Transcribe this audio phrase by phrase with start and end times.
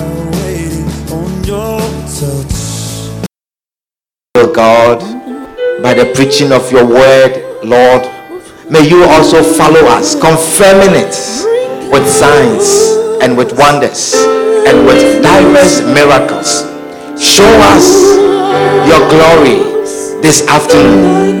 [0.00, 1.80] On your
[2.18, 3.24] touch.
[4.36, 5.00] O God,
[5.82, 8.02] by the preaching of your word, Lord,
[8.70, 11.14] may you also follow us, confirming it
[11.92, 14.14] with signs and with wonders
[14.66, 16.62] and with diverse miracles.
[17.22, 18.16] Show us
[18.88, 19.62] your glory
[20.22, 21.40] this afternoon.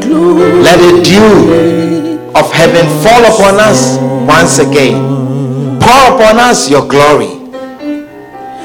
[0.62, 5.78] Let the dew of heaven fall upon us once again.
[5.80, 7.43] Pour upon us your glory.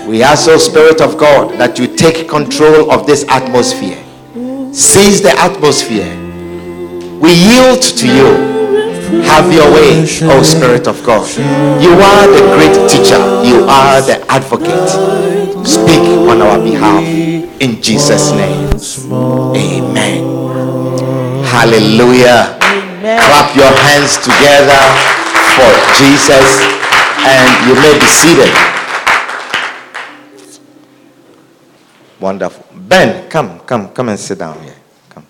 [0.09, 4.01] We ask, O Spirit of God, that you take control of this atmosphere.
[4.73, 6.09] Seize the atmosphere.
[7.21, 8.29] We yield to you.
[9.29, 10.01] Have your way,
[10.33, 11.29] O Spirit of God.
[11.77, 13.21] You are the great teacher.
[13.45, 14.89] You are the advocate.
[15.61, 17.05] Speak on our behalf.
[17.61, 18.65] In Jesus' name.
[19.53, 20.25] Amen.
[21.45, 22.57] Hallelujah.
[22.97, 24.81] Clap your hands together
[25.53, 25.69] for
[26.01, 26.65] Jesus
[27.29, 28.68] and you may be seated.
[32.19, 32.65] Wonderful.
[32.73, 34.75] Ben, come, come, come and sit down here.
[35.09, 35.25] Come.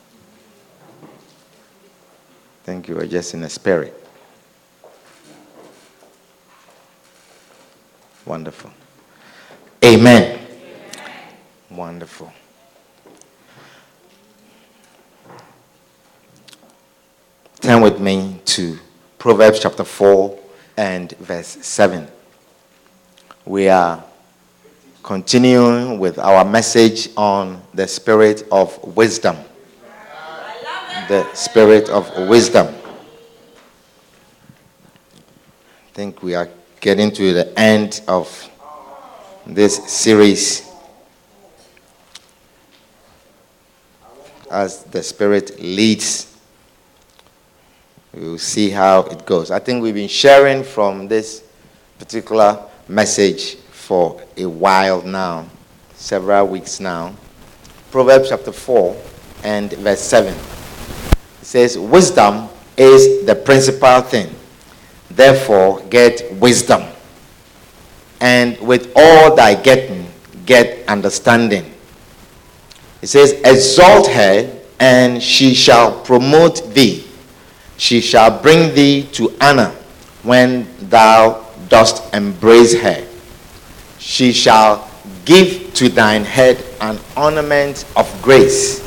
[2.63, 2.95] Thank you.
[2.95, 3.95] We're just in a spirit.
[8.25, 8.71] Wonderful.
[9.83, 10.39] Amen.
[11.69, 12.31] Wonderful.
[17.61, 18.79] Turn with me to
[19.19, 20.39] Proverbs chapter 4
[20.77, 22.07] and verse 7.
[23.45, 24.03] We are
[25.09, 29.35] continuing with our message on the spirit of wisdom.
[31.07, 32.67] The spirit of wisdom.
[35.87, 36.47] I think we are
[36.79, 38.29] getting to the end of
[39.47, 40.71] this series
[44.51, 46.37] as the spirit leads.
[48.13, 49.49] We will see how it goes.
[49.49, 51.43] I think we've been sharing from this
[51.97, 53.57] particular message
[53.89, 55.47] for a while now,
[55.95, 57.11] several weeks now.
[57.89, 58.95] Proverbs chapter 4
[59.43, 60.31] and verse 7.
[60.31, 60.37] It
[61.41, 64.29] says, Wisdom is the principal thing.
[65.09, 66.83] Therefore, get wisdom.
[68.21, 70.05] And with all thy getting,
[70.45, 71.73] get understanding.
[73.01, 77.07] It says, Exalt her, and she shall promote thee.
[77.77, 79.71] She shall bring thee to honor
[80.21, 83.08] when thou dost embrace her.
[83.99, 84.89] She shall
[85.25, 88.81] give to thine head an ornament of grace,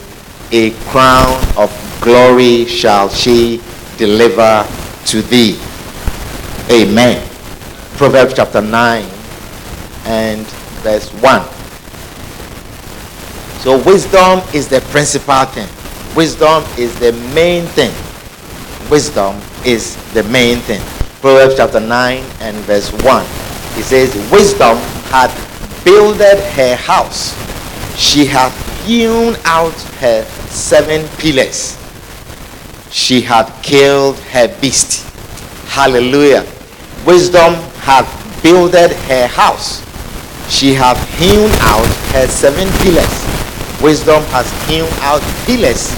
[0.52, 3.60] a crown of glory shall she
[3.96, 4.66] deliver
[5.06, 5.58] to thee.
[6.70, 7.26] Amen.
[7.96, 9.04] Proverbs chapter 9
[10.06, 10.46] and
[10.82, 11.42] verse 1.
[13.60, 15.68] So, wisdom is the principal thing,
[16.16, 17.92] wisdom is the main thing.
[18.90, 20.80] Wisdom is the main thing.
[21.20, 23.24] Proverbs chapter 9 and verse 1.
[23.76, 24.76] It says, Wisdom
[25.10, 25.32] hath
[25.84, 27.34] builded her house,
[27.98, 28.52] she hath
[28.84, 31.78] hewn out her seven pillars,
[32.90, 35.08] she hath killed her beast.
[35.68, 36.44] Hallelujah.
[37.06, 38.06] Wisdom hath
[38.42, 39.80] builded her house,
[40.50, 43.22] she hath hewn out her seven pillars.
[43.82, 45.88] Wisdom has hewn out pillars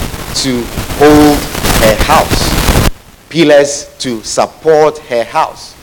[0.42, 0.62] to
[0.96, 1.38] hold
[1.82, 2.88] her house,
[3.28, 5.74] pillars to support her house.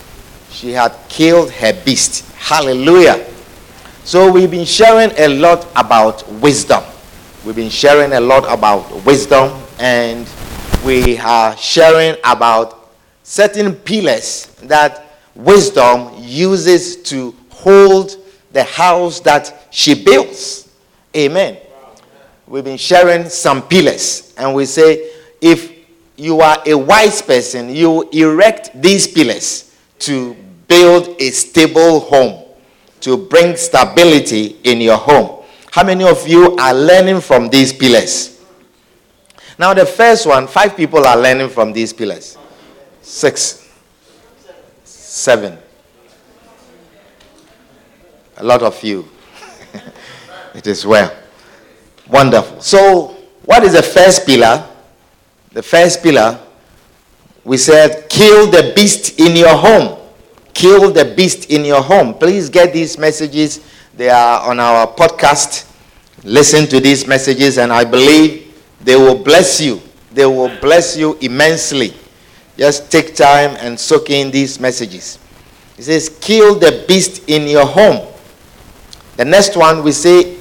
[0.61, 2.23] She had killed her beast.
[2.35, 3.25] Hallelujah.
[4.03, 6.83] So we've been sharing a lot about wisdom.
[7.43, 10.29] We've been sharing a lot about wisdom and
[10.85, 12.91] we are sharing about
[13.23, 18.17] certain pillars that wisdom uses to hold
[18.51, 20.71] the house that she builds.
[21.17, 21.57] Amen.
[22.45, 25.09] We've been sharing some pillars and we say
[25.41, 25.71] if
[26.17, 29.69] you are a wise person, you erect these pillars
[30.01, 30.35] to
[30.71, 32.45] build a stable home,
[33.01, 35.43] to bring stability in your home.
[35.69, 38.39] How many of you are learning from these pillars?
[39.59, 42.37] Now, the first one, five people are learning from these pillars.
[43.01, 43.69] Six,
[44.85, 45.57] seven.
[48.37, 49.09] A lot of you.
[50.55, 51.13] it is well.
[52.07, 52.61] Wonderful.
[52.61, 54.65] So, what is the first pillar?
[55.51, 56.39] The first pillar,
[57.43, 60.00] we said, kill the beast in your home.
[60.53, 62.13] Kill the beast in your home.
[62.13, 63.61] Please get these messages.
[63.95, 65.67] They are on our podcast.
[66.23, 69.81] Listen to these messages, and I believe they will bless you.
[70.11, 71.93] They will bless you immensely.
[72.57, 75.17] Just take time and soak in these messages.
[75.77, 78.07] He says, Kill the beast in your home.
[79.17, 80.37] The next one we say,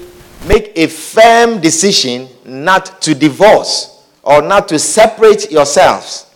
[0.47, 6.30] Make a firm decision not to divorce or not to separate yourselves.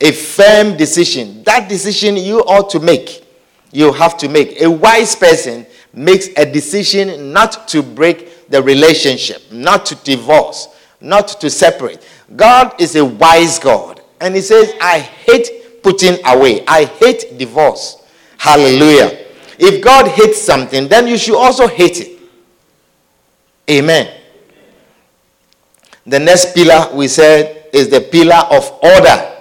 [0.00, 1.42] A firm decision.
[1.44, 3.24] That decision you ought to make.
[3.72, 4.60] You have to make.
[4.60, 10.68] A wise person makes a decision not to break the relationship, not to divorce,
[11.00, 12.06] not to separate.
[12.34, 14.02] God is a wise God.
[14.20, 18.02] And He says, I hate putting away, I hate divorce.
[18.38, 19.24] Hallelujah.
[19.58, 22.18] If God hates something, then you should also hate it.
[23.70, 24.12] Amen.
[26.06, 29.35] The next pillar we said is the pillar of order.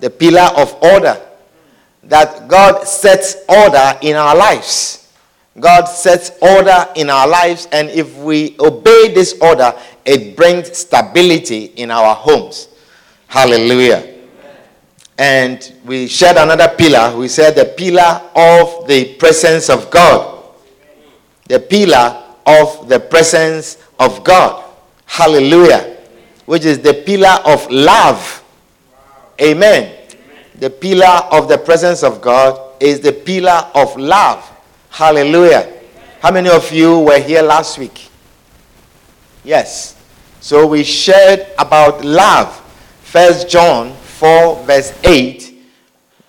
[0.00, 1.20] The pillar of order.
[2.04, 5.00] That God sets order in our lives.
[5.58, 9.74] God sets order in our lives, and if we obey this order,
[10.04, 12.68] it brings stability in our homes.
[13.26, 14.16] Hallelujah.
[15.18, 17.14] And we shared another pillar.
[17.16, 20.44] We said the pillar of the presence of God.
[21.46, 24.64] The pillar of the presence of God.
[25.04, 25.98] Hallelujah.
[26.46, 28.39] Which is the pillar of love.
[29.40, 29.96] Amen.
[30.56, 34.48] The pillar of the presence of God is the pillar of love.
[34.90, 35.72] Hallelujah.
[36.20, 38.10] How many of you were here last week?
[39.42, 39.96] Yes.
[40.40, 42.56] So we shared about love.
[43.02, 45.54] First John 4, verse 8.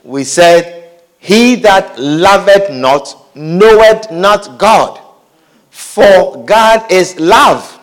[0.03, 4.99] We said, He that loveth not knoweth not God,
[5.69, 7.79] for God is love.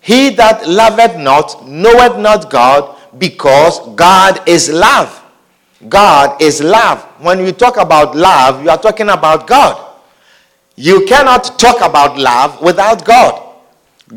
[0.00, 5.22] He that loveth not knoweth not God, because God is love.
[5.88, 7.02] God is love.
[7.20, 9.82] When we talk about love, you are talking about God.
[10.76, 13.54] You cannot talk about love without God.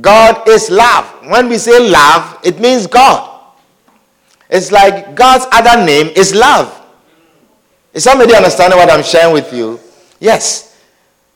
[0.02, 1.06] God is love.
[1.28, 3.42] When we say love, it means God.
[4.50, 6.76] It's like God's other name is love.
[7.94, 9.80] Is somebody understanding what I'm sharing with you?
[10.20, 10.78] Yes.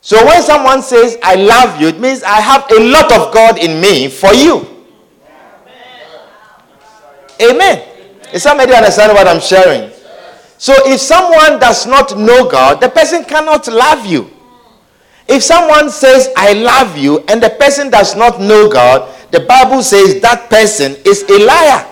[0.02, 3.58] So when someone says, I love you, it means I have a lot of God
[3.58, 4.73] in me for you.
[7.42, 7.82] Amen.
[8.34, 9.92] Is somebody understand what I'm sharing?
[10.58, 14.32] So if someone does not know God, the person cannot love you.
[15.28, 19.82] If someone says, I love you, and the person does not know God, the Bible
[19.82, 21.88] says that person is a liar.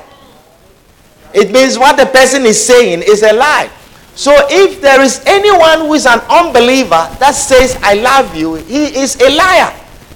[1.34, 3.70] It means what the person is saying is a lie.
[4.16, 8.86] So if there is anyone who is an unbeliever that says, I love you, he
[9.00, 9.74] is a liar,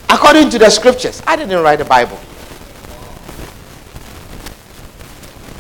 [0.10, 1.24] according to the scriptures.
[1.26, 2.20] I didn't write the Bible.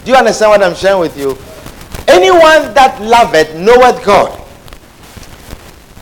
[0.05, 1.31] Do you understand what I'm sharing with you?
[2.07, 4.39] Anyone that loveth knoweth God.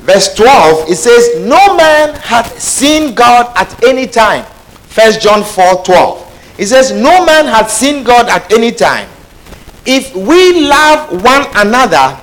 [0.04, 4.44] Verse 12, it says, No man hath seen God at any time.
[4.88, 6.56] First John 4 12.
[6.60, 9.08] It says, No man hath seen God at any time.
[9.86, 12.20] If we love one another,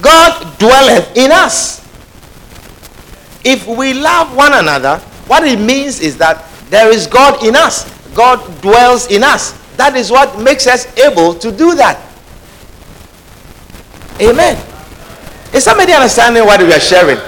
[0.00, 1.84] God dwelleth in us.
[3.44, 4.96] If we love one another,
[5.26, 7.84] what it means is that there is God in us.
[8.14, 9.52] God dwells in us.
[9.76, 12.00] That is what makes us able to do that.
[14.20, 14.56] Amen.
[15.52, 17.18] Is somebody understanding what we are sharing?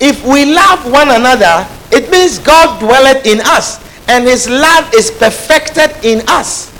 [0.00, 3.78] If we love one another, it means God dwelleth in us,
[4.08, 6.70] and his love is perfected in us.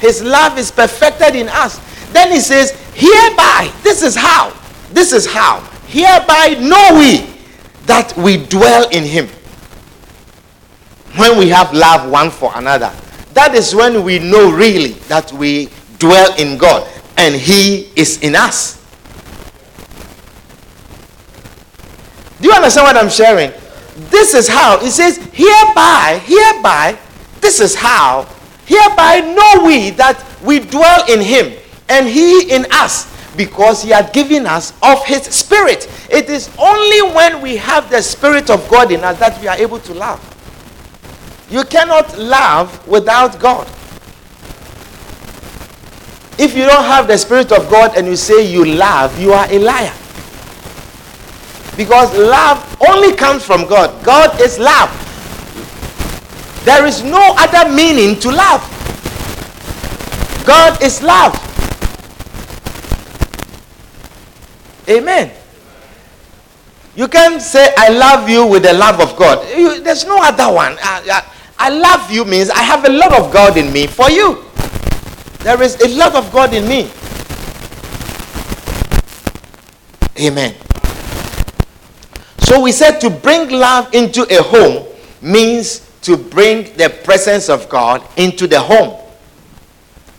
[0.00, 1.78] His love is perfected in us.
[2.12, 4.52] Then he says, Hereby, this is how,
[4.92, 7.32] this is how, hereby know we
[7.86, 9.28] that we dwell in him.
[11.16, 12.92] When we have love one for another,
[13.36, 16.88] that is when we know really that we dwell in God
[17.18, 18.82] and he is in us.
[22.40, 23.52] Do you understand what I'm sharing?
[24.08, 26.98] This is how it says, hereby, hereby,
[27.42, 28.26] this is how,
[28.64, 31.52] hereby know we that we dwell in him
[31.90, 33.04] and he in us
[33.36, 35.90] because he had given us of his spirit.
[36.10, 39.58] It is only when we have the spirit of God in us that we are
[39.58, 40.35] able to love.
[41.50, 43.66] You cannot love without God.
[46.38, 49.46] If you don't have the spirit of God and you say you love, you are
[49.48, 49.94] a liar.
[51.76, 54.04] Because love only comes from God.
[54.04, 54.90] God is love.
[56.64, 58.60] There is no other meaning to love.
[60.44, 61.34] God is love.
[64.88, 65.32] Amen.
[66.96, 69.46] You can't say, I love you with the love of God.
[69.56, 70.76] You, there's no other one.
[70.80, 74.10] I, I, I love you means I have a lot of God in me for
[74.10, 74.44] you.
[75.40, 76.90] There is a lot of God in me.
[80.18, 80.54] Amen.
[82.40, 84.86] So we said to bring love into a home
[85.20, 89.00] means to bring the presence of God into the home.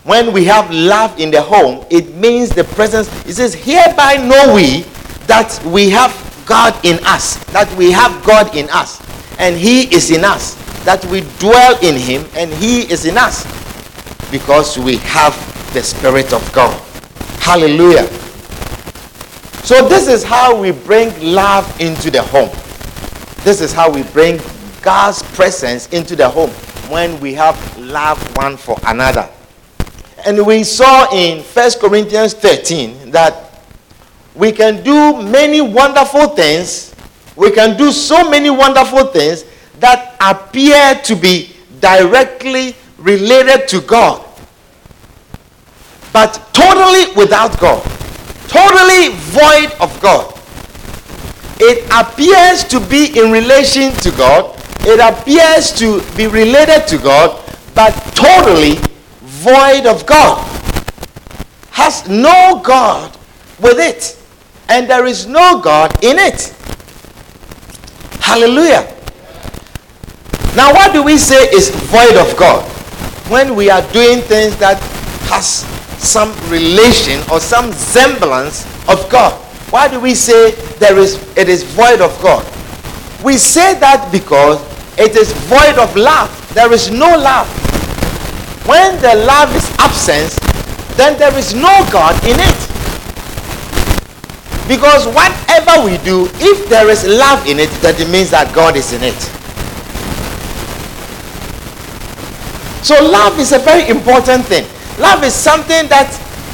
[0.04, 3.08] When we have love in the home, it means the presence.
[3.26, 4.84] It says, Hereby know we
[5.28, 6.14] that we have
[6.46, 9.02] God in us, that we have God in us,
[9.38, 10.56] and He is in us,
[10.88, 13.44] that we dwell in Him, and He is in us,
[14.32, 15.36] because we have
[15.74, 16.82] the Spirit of God.
[17.42, 18.08] Hallelujah.
[19.66, 22.48] So, this is how we bring love into the home.
[23.44, 24.40] This is how we bring
[24.82, 26.52] God's presence into the home
[26.90, 29.30] when we have love one for another.
[30.26, 33.62] And we saw in First Corinthians 13 that
[34.36, 36.96] we can do many wonderful things.
[37.36, 39.44] We can do so many wonderful things
[39.80, 44.26] that appear to be directly related to God,
[46.14, 47.84] but totally without God,
[48.48, 50.34] totally void of God.
[51.60, 57.44] It appears to be in relation to God, it appears to be related to God,
[57.76, 58.80] but totally
[59.22, 60.44] void of God.
[61.72, 63.16] Has no God
[63.60, 64.18] with it.
[64.70, 66.54] And there is no God in it.
[68.20, 68.97] Hallelujah.
[70.58, 72.66] Now, what do we say is void of God?
[73.30, 74.82] When we are doing things that
[75.30, 75.62] has
[76.02, 79.34] some relation or some semblance of God.
[79.70, 82.42] Why do we say there is it is void of God?
[83.24, 84.58] We say that because
[84.98, 86.34] it is void of love.
[86.56, 87.46] There is no love.
[88.66, 90.34] When the love is absent,
[90.98, 92.60] then there is no God in it.
[94.68, 98.92] Because whatever we do, if there is love in it, that means that God is
[98.92, 99.37] in it.
[102.88, 104.64] So love is a very important thing.
[104.98, 106.08] Love is something that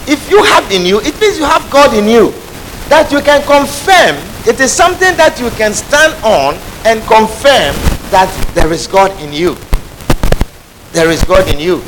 [0.09, 2.31] if you have in you, it means you have God in you.
[2.89, 4.17] That you can confirm.
[4.49, 6.55] It is something that you can stand on
[6.89, 7.77] and confirm
[8.09, 9.55] that there is God in you.
[10.91, 11.83] There is God in you.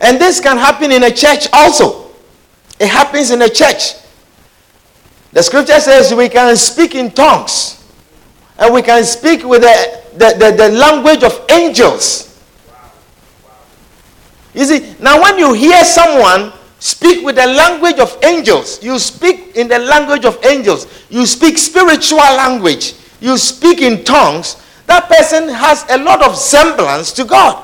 [0.00, 2.12] And this can happen in a church also.
[2.78, 3.94] It happens in a church.
[5.32, 7.82] The scripture says we can speak in tongues.
[8.56, 12.31] And we can speak with the, the, the, the language of angels.
[14.54, 19.56] You see, now when you hear someone speak with the language of angels, you speak
[19.56, 24.56] in the language of angels, you speak spiritual language, you speak in tongues,
[24.86, 27.62] that person has a lot of semblance to God.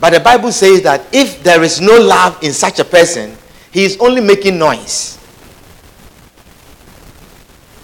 [0.00, 3.36] But the Bible says that if there is no love in such a person,
[3.70, 5.18] he is only making noise.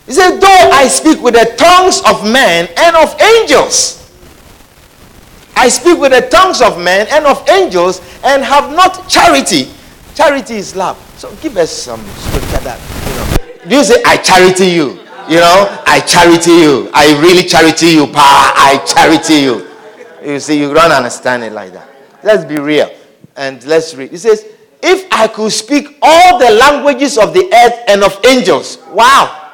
[0.06, 3.97] He said, Though I speak with the tongues of men and of angels,
[5.58, 9.66] I speak with the tongues of men and of angels and have not charity.
[10.14, 10.96] Charity is love.
[11.18, 13.68] So give us some scripture that, you know.
[13.68, 15.00] Do you say, I charity you?
[15.28, 16.88] You know, I charity you.
[16.94, 18.54] I really charity you, pa.
[18.54, 19.66] I charity you.
[20.24, 21.88] You see, you don't understand it like that.
[22.22, 22.92] Let's be real.
[23.34, 24.12] And let's read.
[24.12, 24.46] It says,
[24.80, 28.78] If I could speak all the languages of the earth and of angels.
[28.92, 29.50] Wow.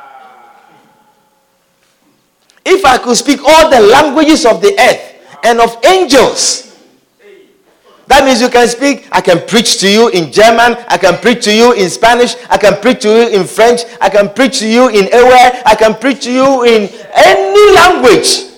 [2.66, 5.13] If I could speak all the languages of the earth
[5.44, 6.64] and of angels.
[8.06, 9.08] That means you can speak.
[9.12, 10.76] I can preach to you in German.
[10.88, 12.36] I can preach to you in Spanish.
[12.50, 13.82] I can preach to you in French.
[14.00, 15.40] I can preach to you in Ewe.
[15.64, 18.52] I can preach to you in any language.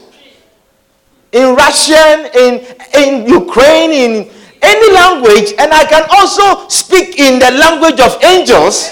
[1.30, 2.66] In Russian, in,
[2.98, 4.30] in Ukraine, in
[4.62, 5.54] any language.
[5.58, 8.90] And I can also speak in the language of angels.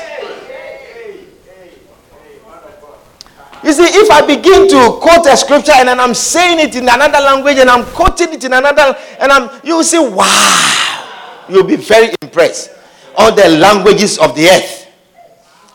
[3.64, 6.84] You see, if I begin to quote a scripture and then I'm saying it in
[6.84, 11.46] another language and I'm quoting it in another, and I'm, you will say, wow.
[11.48, 12.70] You'll be very impressed.
[13.16, 14.86] All the languages of the earth.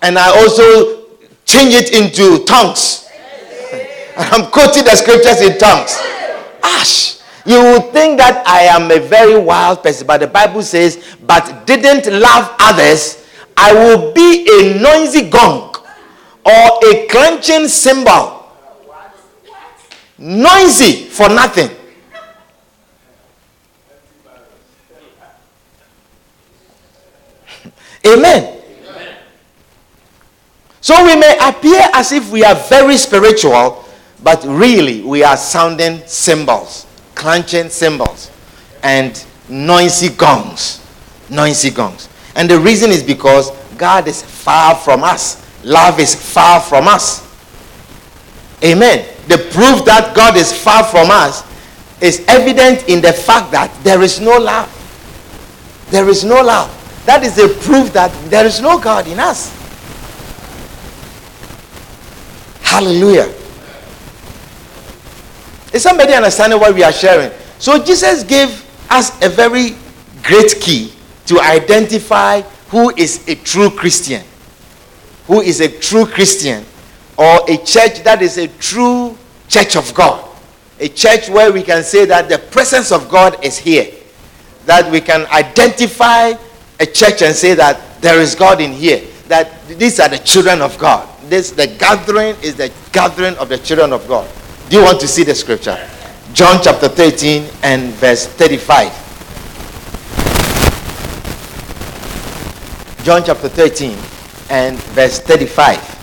[0.03, 1.05] And I also
[1.45, 3.09] change it into tongues.
[4.17, 5.97] I'm quoting the scriptures in tongues.
[6.61, 7.17] Ash.
[7.43, 11.65] You would think that I am a very wild person, but the Bible says, but
[11.65, 13.25] didn't love others,
[13.57, 15.68] I will be a noisy gong
[16.49, 18.37] or a clenching cymbal.
[20.17, 21.69] Noisy for nothing.
[28.07, 28.55] Amen.
[30.81, 33.85] So we may appear as if we are very spiritual,
[34.23, 38.31] but really we are sounding cymbals, clenching cymbals,
[38.81, 40.81] and noisy gongs.
[41.29, 42.09] Noisy gongs.
[42.35, 45.45] And the reason is because God is far from us.
[45.63, 47.27] Love is far from us.
[48.63, 49.05] Amen.
[49.27, 51.43] The proof that God is far from us
[52.01, 54.67] is evident in the fact that there is no love.
[55.91, 56.75] There is no love.
[57.05, 59.55] That is a proof that there is no God in us.
[62.61, 63.33] Hallelujah.
[65.73, 67.31] Is somebody understanding what we are sharing?
[67.57, 69.75] So Jesus gave us a very
[70.23, 70.93] great key
[71.25, 74.23] to identify who is a true Christian.
[75.29, 76.65] Who is a true Christian
[77.15, 79.15] or a church that is a true
[79.47, 80.25] church of God.
[80.79, 83.91] A church where we can say that the presence of God is here.
[84.65, 86.33] That we can identify
[86.79, 89.03] a church and say that there is God in here.
[89.27, 91.07] That these are the children of God.
[91.29, 94.27] This the gathering is the gathering of the children of God.
[94.69, 95.77] Do you want to see the scripture?
[96.33, 98.93] John chapter 13 and verse 35.
[103.03, 104.18] John chapter 13
[104.49, 105.99] and verse 35.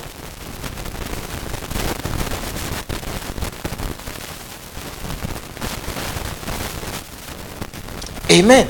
[8.31, 8.67] Amen.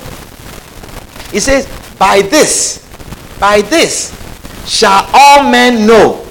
[1.31, 1.67] He says,
[1.99, 2.85] By this,
[3.41, 4.15] by this
[4.67, 6.25] shall all men know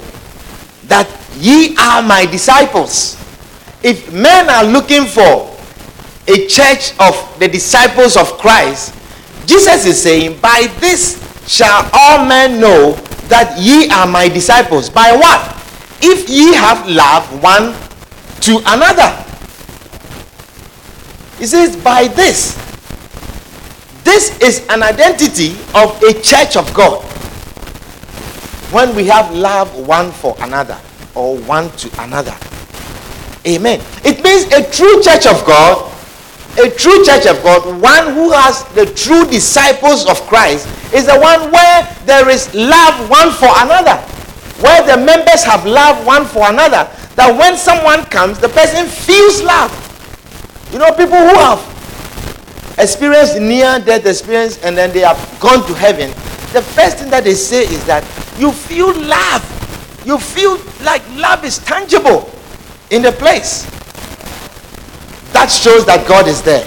[0.85, 3.17] that ye are my disciples.
[3.83, 5.55] If men are looking for
[6.27, 8.93] a church of the disciples of Christ,
[9.45, 12.97] Jesus is saying, By this shall all men know
[13.29, 14.89] that ye are my disciples.
[14.89, 15.55] By what?
[16.01, 17.73] If ye have love one
[18.41, 19.09] to another.
[21.37, 22.55] He says, By this.
[24.03, 27.03] This is an identity of a church of God.
[28.71, 30.79] When we have love one for another
[31.15, 32.35] or one to another.
[33.47, 33.81] Amen.
[34.03, 35.91] It means a true church of God,
[36.57, 41.19] a true church of God, one who has the true disciples of Christ, is the
[41.19, 43.97] one where there is love one for another.
[44.63, 46.89] Where the members have love one for another.
[47.15, 49.71] That when someone comes, the person feels love.
[50.71, 51.59] You know, people who have
[52.77, 56.09] experienced near death experience and then they have gone to heaven,
[56.53, 58.03] the first thing that they say is that
[58.39, 59.43] you feel love.
[60.05, 62.29] You feel like love is tangible
[62.91, 63.65] in the place.
[65.35, 66.65] That shows that God is there.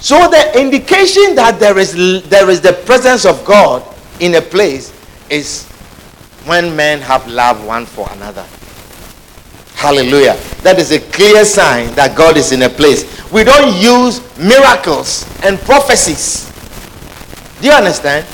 [0.00, 1.92] So the indication that there is
[2.30, 3.84] there is the presence of God
[4.18, 4.88] in a place
[5.28, 5.68] is
[6.46, 8.46] when men have love one for another.
[9.74, 10.40] Hallelujah.
[10.62, 13.04] That is a clear sign that God is in a place.
[13.30, 16.48] We don't use miracles and prophecies.
[17.60, 18.24] Do you understand?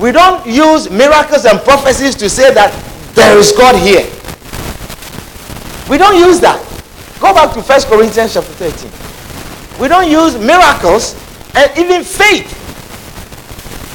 [0.00, 2.72] We don't use miracles and prophecies to say that
[3.14, 4.08] there is God here.
[5.90, 6.73] We don't use that.
[7.24, 9.80] Go back to 1 Corinthians chapter 13.
[9.80, 11.16] We don't use miracles
[11.56, 12.52] and even faith.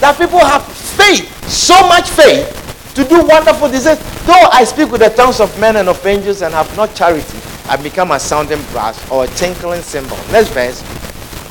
[0.01, 2.49] That people have faith, so much faith,
[2.95, 3.83] to do wonderful things.
[4.25, 7.37] Though I speak with the tongues of men and of angels and have not charity,
[7.69, 10.17] I become a sounding brass or a tinkling cymbal.
[10.31, 10.81] Next verse.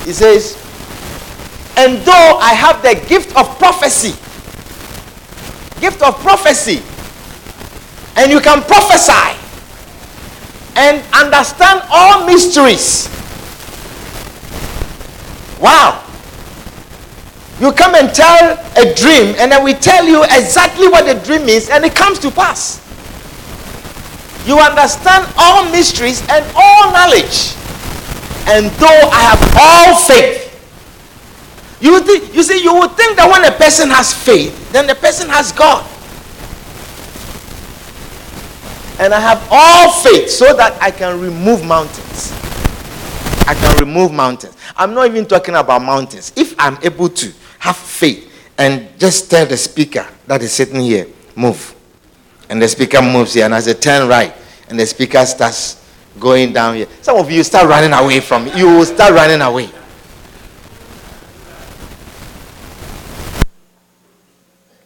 [0.04, 0.58] He says,
[1.76, 4.18] And though I have the gift of prophecy,
[5.80, 6.82] gift of prophecy,
[8.16, 9.37] and you can prophesy
[10.78, 13.10] and understand all mysteries.
[15.60, 16.04] Wow.
[17.58, 21.48] You come and tell a dream, and then we tell you exactly what the dream
[21.48, 22.78] is, and it comes to pass.
[24.46, 27.58] You understand all mysteries and all knowledge.
[28.46, 30.46] And though I have all faith,
[31.80, 34.94] you, th- you see, you would think that when a person has faith, then the
[34.94, 35.84] person has God.
[39.00, 42.32] And I have all faith so that I can remove mountains.
[43.46, 44.56] I can remove mountains.
[44.76, 46.32] I'm not even talking about mountains.
[46.36, 51.06] If I'm able to, have faith and just tell the speaker that is sitting here,
[51.36, 51.74] move.
[52.48, 54.34] And the speaker moves here, and as I turn right,
[54.68, 55.84] and the speaker starts
[56.18, 56.86] going down here.
[57.02, 58.56] Some of you start running away from me.
[58.56, 59.70] You will start running away.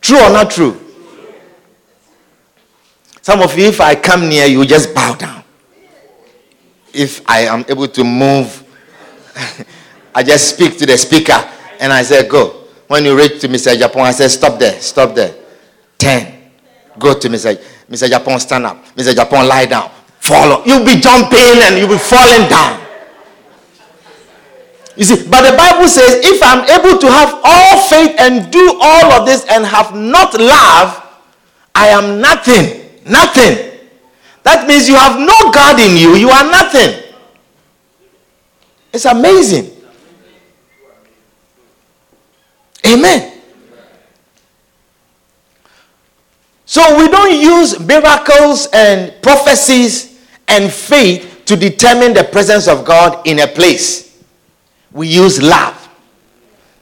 [0.00, 0.81] True or not true?
[3.22, 5.42] Some of you, if I come near you, just bow down.
[6.92, 8.62] If I am able to move,
[10.14, 11.42] I just speak to the speaker
[11.80, 12.62] and I say, Go.
[12.92, 13.72] When you reach to Mr.
[13.78, 15.34] Japan, I say, stop there, stop there.
[15.96, 16.50] Ten.
[16.98, 17.56] Go to Mr.
[17.88, 18.06] Mr.
[18.06, 18.84] Japan, stand up.
[18.94, 19.14] Mr.
[19.16, 19.90] Japan, lie down.
[20.20, 20.62] Follow.
[20.66, 22.84] You'll be jumping and you'll be falling down.
[24.94, 28.78] You see, but the Bible says, if I'm able to have all faith and do
[28.82, 31.02] all of this and have not love,
[31.74, 32.81] I am nothing.
[33.04, 33.80] Nothing.
[34.42, 37.02] That means you have no God in you, you are nothing.
[38.92, 39.70] It's amazing.
[42.86, 43.32] Amen.
[46.66, 53.26] So we don't use miracles and prophecies and faith to determine the presence of God
[53.26, 54.22] in a place.
[54.90, 55.88] We use love.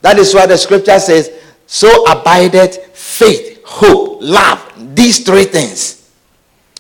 [0.01, 1.31] That is why the scripture says,
[1.67, 6.00] So abideth faith, hope, love, these three things.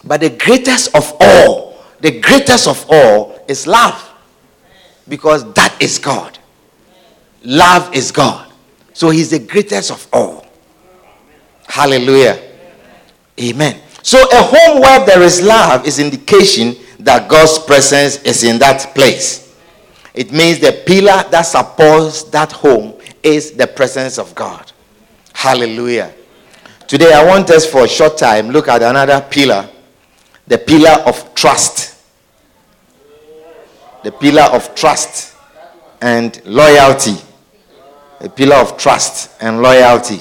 [0.04, 4.08] But the greatest of all, the greatest of all is love.
[5.08, 6.38] Because that is God.
[7.42, 8.52] Love is God.
[8.92, 10.46] So he's the greatest of all.
[11.66, 12.40] Hallelujah.
[13.40, 13.80] Amen.
[14.02, 18.94] So a home where there is love is indication that God's presence is in that
[18.94, 19.56] place.
[20.14, 24.72] It means the pillar that supports that home is the presence of God.
[25.32, 26.12] Hallelujah.
[26.86, 29.68] Today I want us for a short time look at another pillar,
[30.50, 31.96] the pillar of trust.
[34.02, 35.36] The pillar of trust
[36.00, 37.14] and loyalty.
[38.18, 40.20] A pillar of trust and loyalty.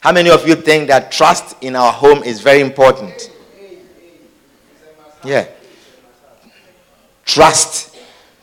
[0.00, 3.32] How many of you think that trust in our home is very important?
[5.24, 5.48] Yeah.
[7.24, 7.96] Trust.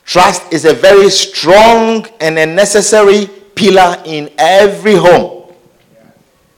[0.04, 5.54] Trust is a very strong and a necessary pillar in every home.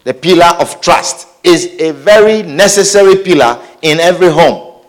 [0.02, 4.82] The pillar of trust is a very necessary pillar in every home.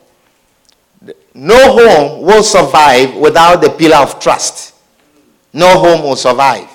[1.33, 4.75] No home will survive without the pillar of trust.
[5.53, 6.67] No home will survive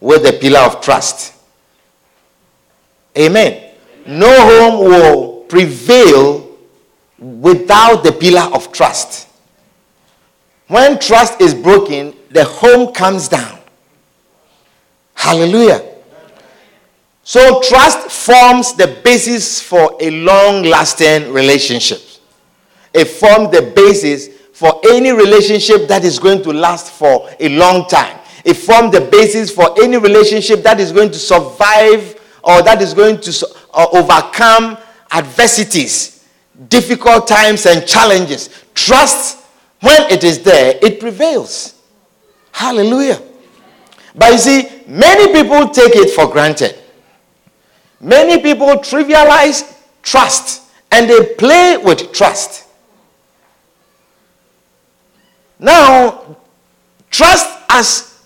[0.00, 1.34] with the pillar of trust.
[3.16, 3.70] Amen.
[4.06, 6.56] No home will prevail
[7.18, 9.28] without the pillar of trust.
[10.66, 13.58] When trust is broken, the home comes down.
[15.14, 15.93] Hallelujah.
[17.26, 22.00] So, trust forms the basis for a long lasting relationship.
[22.92, 27.88] It forms the basis for any relationship that is going to last for a long
[27.88, 28.18] time.
[28.44, 32.92] It forms the basis for any relationship that is going to survive or that is
[32.92, 34.76] going to uh, overcome
[35.10, 36.26] adversities,
[36.68, 38.50] difficult times, and challenges.
[38.74, 39.38] Trust,
[39.80, 41.80] when it is there, it prevails.
[42.52, 43.20] Hallelujah.
[44.14, 46.83] But you see, many people take it for granted.
[48.04, 49.64] Many people trivialize
[50.02, 50.60] trust
[50.92, 52.68] and they play with trust.
[55.58, 56.36] Now,
[57.10, 58.20] trust as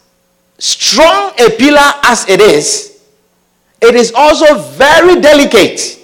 [0.59, 3.05] strong a pillar as it is,
[3.81, 5.97] it is also very delicate.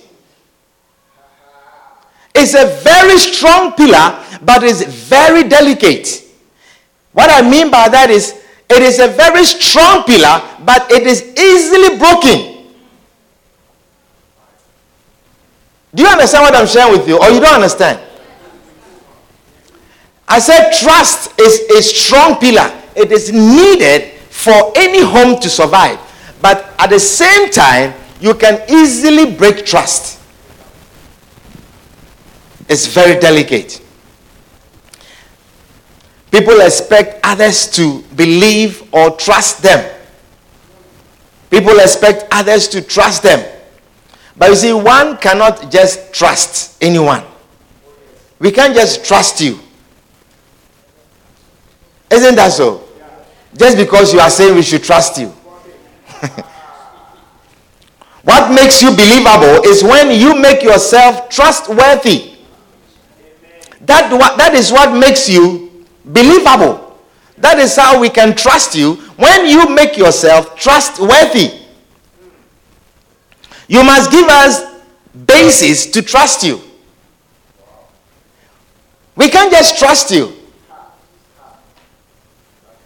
[2.32, 6.22] It's a very strong pillar, but it's very delicate.
[7.10, 11.34] What I mean by that is, it is a very strong pillar, but it is
[11.36, 12.53] easily broken.
[15.94, 18.00] Do you understand what I'm sharing with you, or you don't understand?
[20.26, 22.72] I said trust is a strong pillar.
[22.96, 25.98] It is needed for any home to survive.
[26.42, 30.20] But at the same time, you can easily break trust.
[32.68, 33.80] It's very delicate.
[36.30, 39.88] People expect others to believe or trust them.
[41.50, 43.53] People expect others to trust them.
[44.36, 47.22] But you see, one cannot just trust anyone.
[48.38, 49.58] We can't just trust you.
[52.10, 52.82] Isn't that so?
[53.56, 55.28] Just because you are saying we should trust you.
[58.22, 62.32] what makes you believable is when you make yourself trustworthy.
[63.82, 66.98] That, that is what makes you believable.
[67.38, 71.63] That is how we can trust you when you make yourself trustworthy.
[73.68, 74.62] You must give us
[75.26, 76.60] basis to trust you.
[79.16, 80.32] We can't just trust you.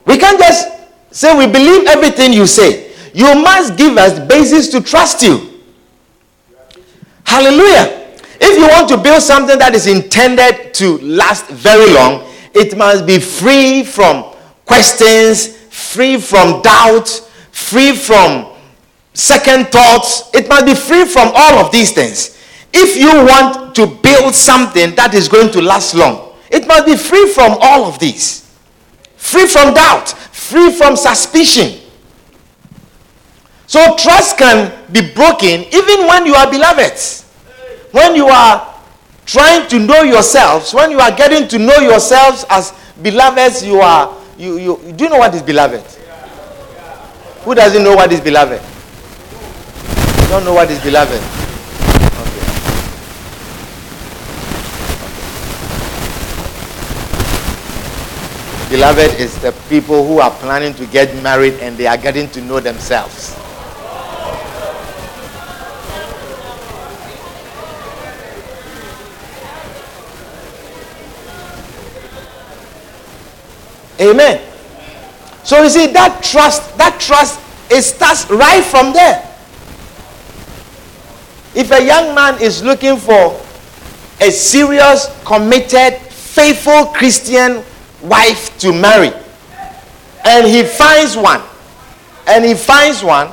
[0.05, 0.69] We can't just
[1.11, 2.93] say we believe everything you say.
[3.15, 5.61] You must give us basis to trust you.
[7.25, 8.07] Hallelujah.
[8.41, 13.07] If you want to build something that is intended to last very long, it must
[13.07, 17.09] be free from questions, free from doubt,
[17.51, 18.53] free from
[19.19, 20.31] second thoughts.
[20.33, 22.39] It must be free from all of these things.
[22.73, 26.97] If you want to build something that is going to last long, it must be
[26.97, 28.49] free from all of these.
[29.17, 31.81] Free from doubt, free from suspicion.
[33.67, 36.97] So trust can be broken even when you are beloved.
[37.91, 38.75] When you are
[39.27, 44.15] trying to know yourselves, when you are getting to know yourselves as beloveds, you are
[44.39, 45.83] you, you do you know what is beloved?
[47.43, 48.78] Who doesn't know what is beloved?
[50.29, 51.23] You don't know what is beloved?
[58.69, 62.43] Beloved is the people who are planning to get married and they are getting to
[62.43, 63.35] know themselves.
[73.99, 74.43] Amen.
[75.43, 79.28] So you see that trust, that trust It starts right from there.
[81.55, 83.41] If a young man is looking for
[84.21, 87.65] a serious, committed, faithful Christian
[88.03, 89.13] wife to marry,
[90.25, 91.41] and he finds one,
[92.27, 93.31] and he finds one,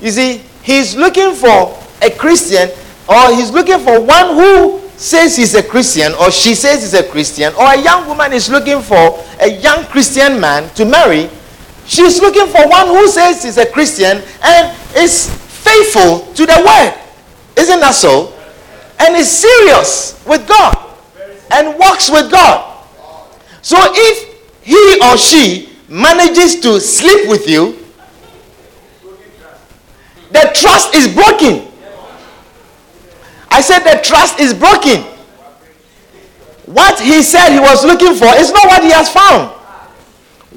[0.00, 2.70] you see, he's looking for a Christian,
[3.08, 7.02] or he's looking for one who says he's a Christian, or she says he's a
[7.02, 11.28] Christian, or a young woman is looking for a young Christian man to marry.
[11.86, 15.28] She's looking for one who says he's a Christian and is
[15.66, 16.94] faithful to the word.
[17.56, 18.32] Isn't that so?
[19.00, 20.76] And is serious with God
[21.52, 22.86] and walks with God.
[23.62, 27.78] So if he or she manages to sleep with you,
[30.30, 31.66] the trust is broken.
[33.50, 35.02] I said the trust is broken.
[36.66, 39.52] What he said he was looking for is not what he has found.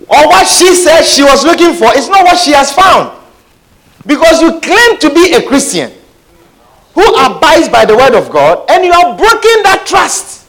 [0.08, 3.18] Or what she said she was looking for is not what she has found.
[4.06, 5.92] Because you claim to be a Christian
[6.94, 10.48] who abides by the word of God and you are breaking that trust,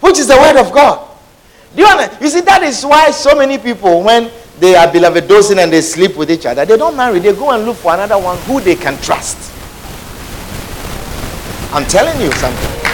[0.00, 1.08] which is the word of God.
[1.74, 2.22] Do you, understand?
[2.22, 5.80] you see, that is why so many people, when they are beloved dosing and they
[5.80, 7.18] sleep with each other, they don't marry.
[7.18, 9.50] They go and look for another one who they can trust.
[11.72, 12.91] I'm telling you something.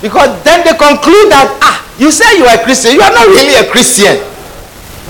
[0.00, 3.26] Because then they conclude that, ah, you say you are a Christian, you are not
[3.26, 4.14] really a Christian.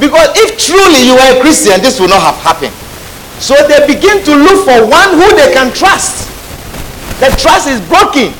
[0.00, 2.72] Because if truly you are a Christian, this will not have happened.
[3.42, 6.26] So they begin to look for one who they can trust.
[7.20, 8.32] The trust is broken.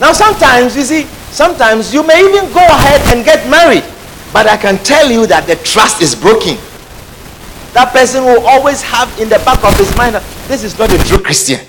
[0.00, 3.84] Now, sometimes, you see, sometimes you may even go ahead and get married.
[4.32, 6.56] But I can tell you that the trust is broken.
[7.74, 10.16] That person will always have in the back of his mind
[10.48, 11.60] this is not a true Christian.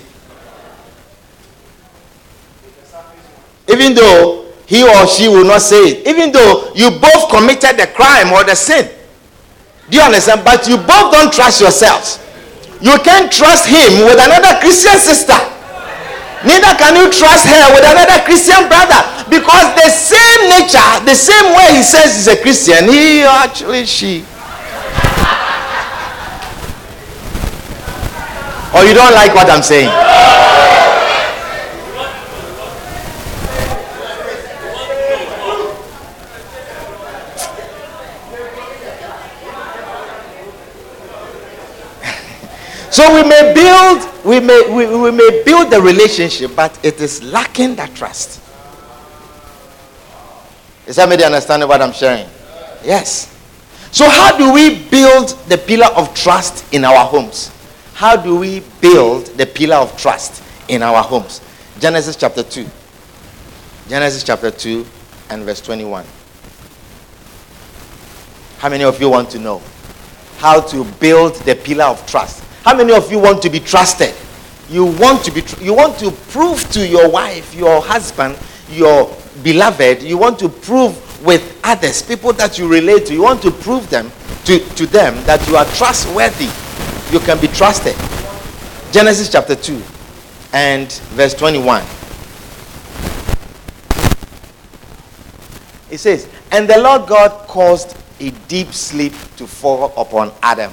[3.68, 7.88] Even though he or she will not say it, even though you both committed the
[7.94, 8.88] crime or the sin.
[9.90, 10.44] Do you understand?
[10.44, 12.20] But you both don't trust yourselves.
[12.80, 15.36] You can't trust him with another Christian sister.
[16.44, 19.00] Neither can you trust her with another Christian brother.
[19.28, 24.24] Because the same nature, the same way he says he's a Christian, he actually, she.
[28.76, 29.88] Or you don't like what I'm saying?
[42.94, 47.24] So we may build, we may, we, we may build the relationship, but it is
[47.24, 48.40] lacking that trust.
[50.86, 52.28] Is somebody understanding what I'm sharing?
[52.84, 53.36] Yes.
[53.90, 57.50] So how do we build the pillar of trust in our homes?
[57.94, 61.40] How do we build the pillar of trust in our homes?
[61.80, 62.64] Genesis chapter 2.
[63.88, 64.86] Genesis chapter 2
[65.30, 66.04] and verse 21.
[68.58, 69.60] How many of you want to know
[70.36, 72.43] how to build the pillar of trust?
[72.64, 74.14] How many of you want to be trusted?
[74.70, 78.38] You want to be tr- you want to prove to your wife, your husband,
[78.70, 83.42] your beloved, you want to prove with others, people that you relate to, you want
[83.42, 84.10] to prove them
[84.46, 86.48] to, to them that you are trustworthy.
[87.12, 87.94] You can be trusted.
[88.92, 89.82] Genesis chapter 2
[90.54, 91.82] and verse 21.
[95.90, 100.72] It says, And the Lord God caused a deep sleep to fall upon Adam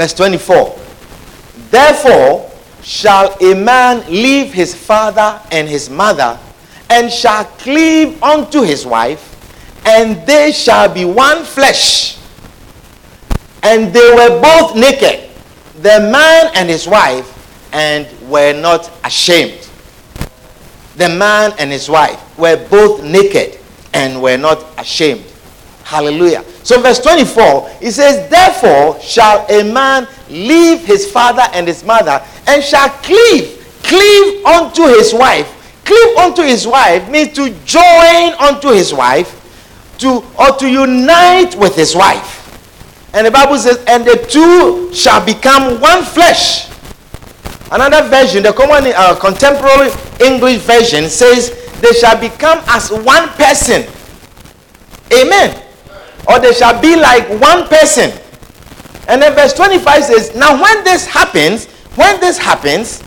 [0.00, 0.78] Verse 24.
[1.68, 2.50] Therefore
[2.82, 6.38] shall a man leave his father and his mother,
[6.88, 9.20] and shall cleave unto his wife,
[9.84, 12.16] and they shall be one flesh.
[13.62, 15.28] And they were both naked,
[15.82, 17.28] the man and his wife,
[17.74, 19.68] and were not ashamed.
[20.96, 23.60] The man and his wife were both naked
[23.92, 25.29] and were not ashamed.
[25.90, 26.44] Hallelujah.
[26.62, 32.24] So, verse 24, it says, Therefore shall a man leave his father and his mother
[32.46, 35.50] and shall cleave, cleave unto his wife.
[35.84, 39.34] Cleave unto his wife means to join unto his wife,
[39.98, 42.36] to or to unite with his wife.
[43.12, 46.70] And the Bible says, and the two shall become one flesh.
[47.72, 49.90] Another version, the common uh, contemporary
[50.24, 51.50] English version says,
[51.80, 53.82] they shall become as one person.
[55.12, 55.66] Amen.
[56.30, 58.12] Or they shall be like one person.
[59.08, 61.66] And then verse 25 says, Now when this happens,
[61.96, 63.02] when this happens,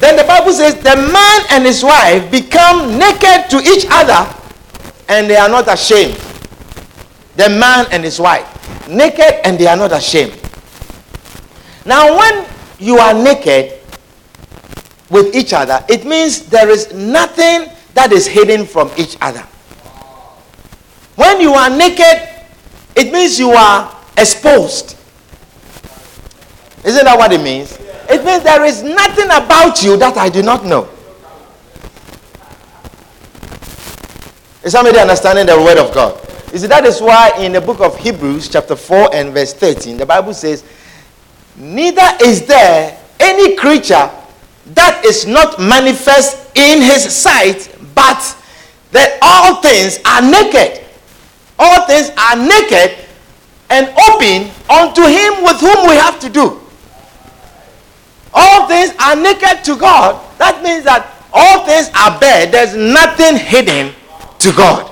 [0.00, 4.34] then the Bible says, the man and his wife become naked to each other
[5.10, 6.14] and they are not ashamed.
[7.36, 8.48] The man and his wife,
[8.88, 10.32] naked and they are not ashamed.
[11.84, 12.46] Now, when
[12.78, 13.78] you are naked
[15.10, 19.44] with each other, it means there is nothing that is hidden from each other.
[21.20, 22.30] When you are naked,
[22.96, 24.96] it means you are exposed.
[26.82, 27.78] Isn't that what it means?
[28.08, 30.88] It means there is nothing about you that I do not know.
[34.64, 36.18] Is somebody understanding the word of God?
[36.54, 39.98] You see, that is why in the book of Hebrews, chapter 4 and verse 13,
[39.98, 40.64] the Bible says,
[41.54, 44.10] Neither is there any creature
[44.68, 48.36] that is not manifest in his sight, but
[48.92, 50.86] that all things are naked.
[51.62, 52.96] All things are naked
[53.68, 56.58] and open unto him with whom we have to do.
[58.32, 60.18] All things are naked to God.
[60.38, 62.46] That means that all things are bare.
[62.46, 63.92] There's nothing hidden
[64.38, 64.90] to God.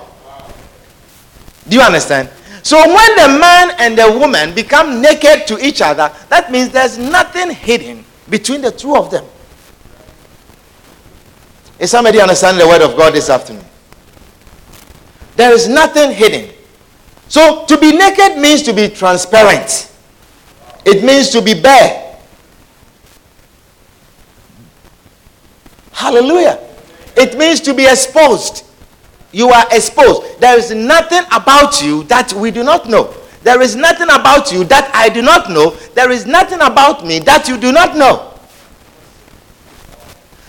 [1.67, 2.29] Do you understand?
[2.63, 6.99] So when the man and the woman become naked to each other, that means there's
[6.99, 9.25] nothing hidden between the two of them.
[11.79, 13.65] Is somebody understanding the word of God this afternoon?
[15.37, 16.58] There is nothing hidden.
[17.29, 19.91] So to be naked means to be transparent.
[20.85, 22.17] It means to be bare.
[25.93, 26.59] Hallelujah.
[27.17, 28.65] It means to be exposed.
[29.33, 30.41] You are exposed.
[30.41, 33.13] There is nothing about you that we do not know.
[33.43, 35.71] There is nothing about you that I do not know.
[35.95, 38.33] There is nothing about me that you do not know.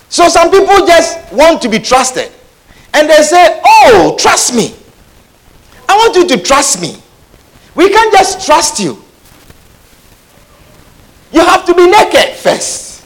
[0.09, 2.31] So some people just want to be trusted.
[2.93, 4.75] And they say, Oh, trust me.
[5.89, 6.95] I want you to trust me.
[7.73, 9.01] We can't just trust you.
[11.31, 13.03] You have to be naked first.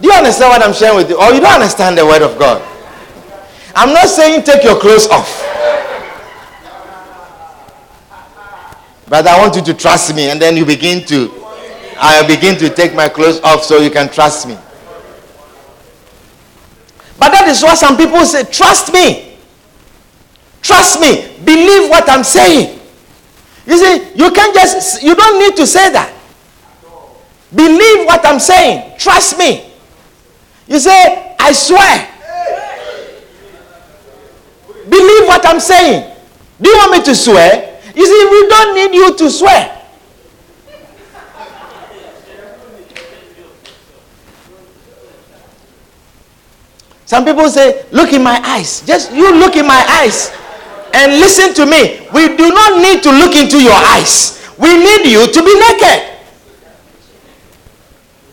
[0.00, 1.18] Do you understand what I'm sharing with you?
[1.18, 2.62] Or you don't understand the word of God?
[3.74, 5.44] I'm not saying take your clothes off.
[9.08, 11.32] But I want you to trust me, and then you begin to,
[11.98, 14.56] I begin to take my clothes off so you can trust me.
[17.20, 19.36] But that is why some people say, trust me.
[20.62, 21.36] Trust me.
[21.44, 22.80] Believe what I'm saying.
[23.66, 26.14] You see, you can't just, you don't need to say that.
[27.54, 28.96] Believe what I'm saying.
[28.98, 29.70] Trust me.
[30.66, 32.08] You say, I swear.
[34.88, 36.16] Believe what I'm saying.
[36.58, 37.80] Do you want me to swear?
[37.94, 39.79] You see, we don't need you to swear.
[47.10, 48.82] Some people say, Look in my eyes.
[48.86, 50.30] Just you look in my eyes
[50.94, 52.06] and listen to me.
[52.14, 54.38] We do not need to look into your eyes.
[54.56, 56.06] We need you to be naked.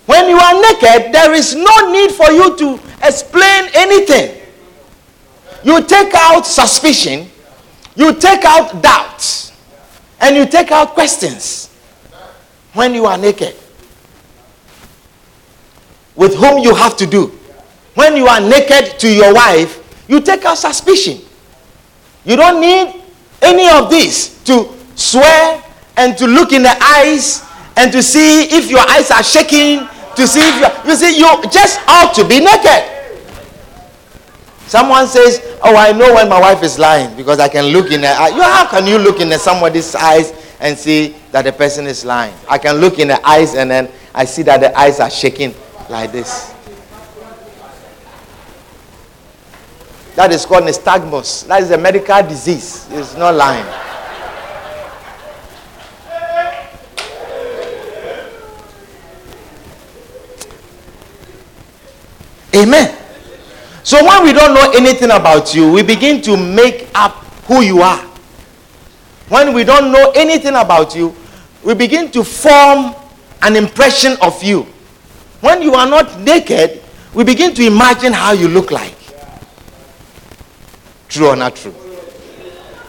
[0.06, 4.46] When you are naked, there is no need for you to explain anything.
[5.64, 7.32] You take out suspicion,
[7.96, 9.54] you take out doubts,
[10.22, 11.74] and you take out questions
[12.74, 13.56] when you are naked.
[16.16, 17.37] With whom you have to do.
[17.98, 21.18] When you are naked to your wife, you take out suspicion.
[22.24, 23.02] You don't need
[23.42, 25.64] any of this to swear
[25.98, 27.42] and to look in the eyes
[27.76, 31.26] and to see if your eyes are shaking to see if you, you see, you
[31.50, 32.84] just ought to be naked.
[34.66, 38.02] Someone says, Oh, I know when my wife is lying because I can look in
[38.02, 38.30] her eye.
[38.30, 42.34] You, how can you look in somebody's eyes and see that the person is lying?
[42.50, 45.54] I can look in the eyes and then I see that the eyes are shaking
[45.90, 46.54] like this.
[50.18, 51.46] That is called nystagmus.
[51.46, 52.88] That is a medical disease.
[52.90, 53.64] It's not lying.
[62.56, 62.98] Amen.
[63.84, 67.14] So when we don't know anything about you, we begin to make up
[67.46, 68.04] who you are.
[69.30, 71.16] When we don't know anything about you,
[71.64, 72.96] we begin to form
[73.44, 74.64] an impression of you.
[75.42, 76.82] When you are not naked,
[77.14, 78.97] we begin to imagine how you look like.
[81.18, 81.74] True or not true?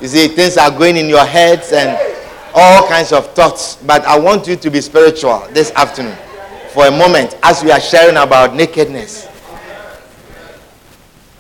[0.02, 1.98] You see, things are going in your heads and
[2.54, 3.76] all kinds of thoughts.
[3.76, 6.14] But I want you to be spiritual this afternoon
[6.74, 9.26] for a moment as we are sharing about nakedness.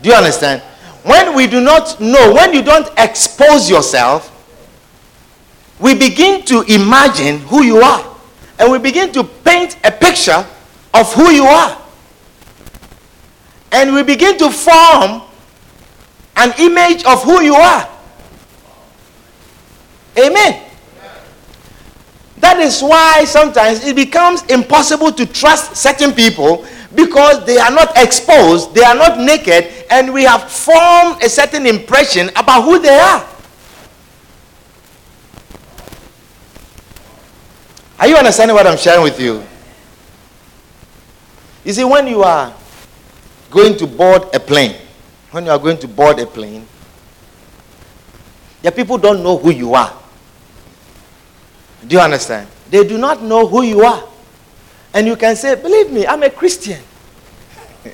[0.00, 0.62] Do you understand?
[1.02, 4.34] When we do not know, when you don't expose yourself,
[5.78, 8.16] we begin to imagine who you are.
[8.58, 10.44] and we begin to paint a picture
[10.94, 11.80] of who you are.
[13.72, 15.27] And we begin to form
[16.38, 17.88] an image of who you are.
[20.16, 20.64] Amen.
[22.38, 26.64] That is why sometimes it becomes impossible to trust certain people
[26.94, 31.66] because they are not exposed, they are not naked, and we have formed a certain
[31.66, 33.26] impression about who they are.
[37.98, 39.42] Are you understanding what I'm sharing with you?
[41.64, 42.54] You see, when you are
[43.50, 44.76] going to board a plane,
[45.30, 46.66] when you are going to board a plane,
[48.62, 49.96] the people don't know who you are.
[51.86, 52.48] Do you understand?
[52.70, 54.04] They do not know who you are.
[54.92, 56.80] And you can say, Believe me, I'm a Christian.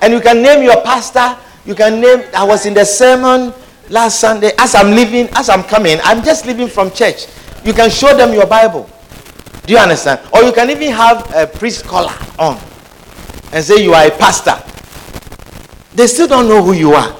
[0.00, 1.36] and you can name your pastor.
[1.64, 3.52] You can name, I was in the sermon
[3.88, 4.52] last Sunday.
[4.58, 7.26] As I'm leaving, as I'm coming, I'm just leaving from church.
[7.64, 8.88] You can show them your Bible.
[9.66, 10.20] Do you understand?
[10.32, 12.56] Or you can even have a priest collar on
[13.52, 14.62] and say you are a pastor.
[15.96, 17.16] They still don't know who you are.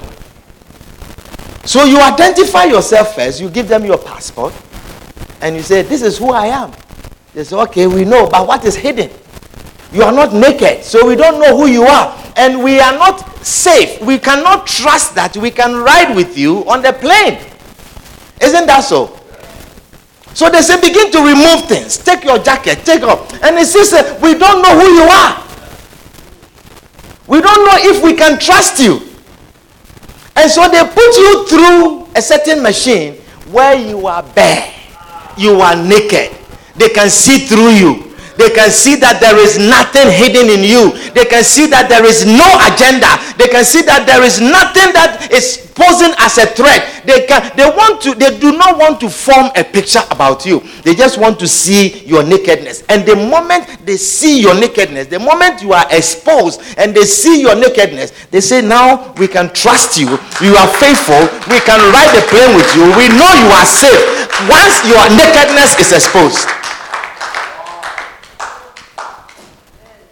[1.65, 4.53] So you identify yourself first, you give them your passport,
[5.41, 6.71] and you say, This is who I am.
[7.33, 9.09] They say, Okay, we know, but what is hidden?
[9.91, 12.15] You are not naked, so we don't know who you are.
[12.35, 13.99] And we are not safe.
[13.99, 17.39] We cannot trust that we can ride with you on the plane.
[18.39, 19.19] Isn't that so?
[20.35, 21.97] So they say, begin to remove things.
[21.97, 23.33] Take your jacket, take off.
[23.41, 25.46] And it says, we don't know who you are.
[27.27, 29.01] We don't know if we can trust you.
[30.35, 33.15] And so they put you through a certain machine
[33.51, 34.73] where you are bare
[35.37, 36.35] you are naked.
[36.75, 38.06] They can see through you.
[38.37, 40.93] They can see that there is nothing hidden in you.
[41.11, 43.09] They can see that there is no agenda.
[43.37, 47.05] They can see that there is nothing that is posing as a threat.
[47.05, 50.61] They can they want to they do not want to form a picture about you.
[50.81, 52.83] They just want to see your nakedness.
[52.89, 57.41] And the moment they see your nakedness, the moment you are exposed and they see
[57.41, 60.09] your nakedness, they say now we can trust you.
[60.41, 61.21] You are faithful.
[61.49, 62.85] We can ride the plane with you.
[62.97, 64.01] We know you are safe
[64.49, 66.45] once your nakedness is exposed.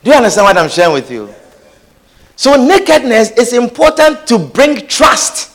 [0.05, 1.33] Do you understand what I'm sharing with you?
[2.35, 5.51] So, nakedness is important to bring trust.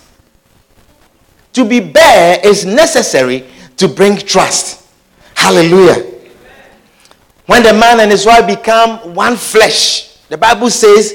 [1.52, 3.46] To be bare is necessary
[3.76, 4.88] to bring trust.
[5.36, 6.04] Hallelujah.
[7.46, 11.14] When the man and his wife become one flesh, the Bible says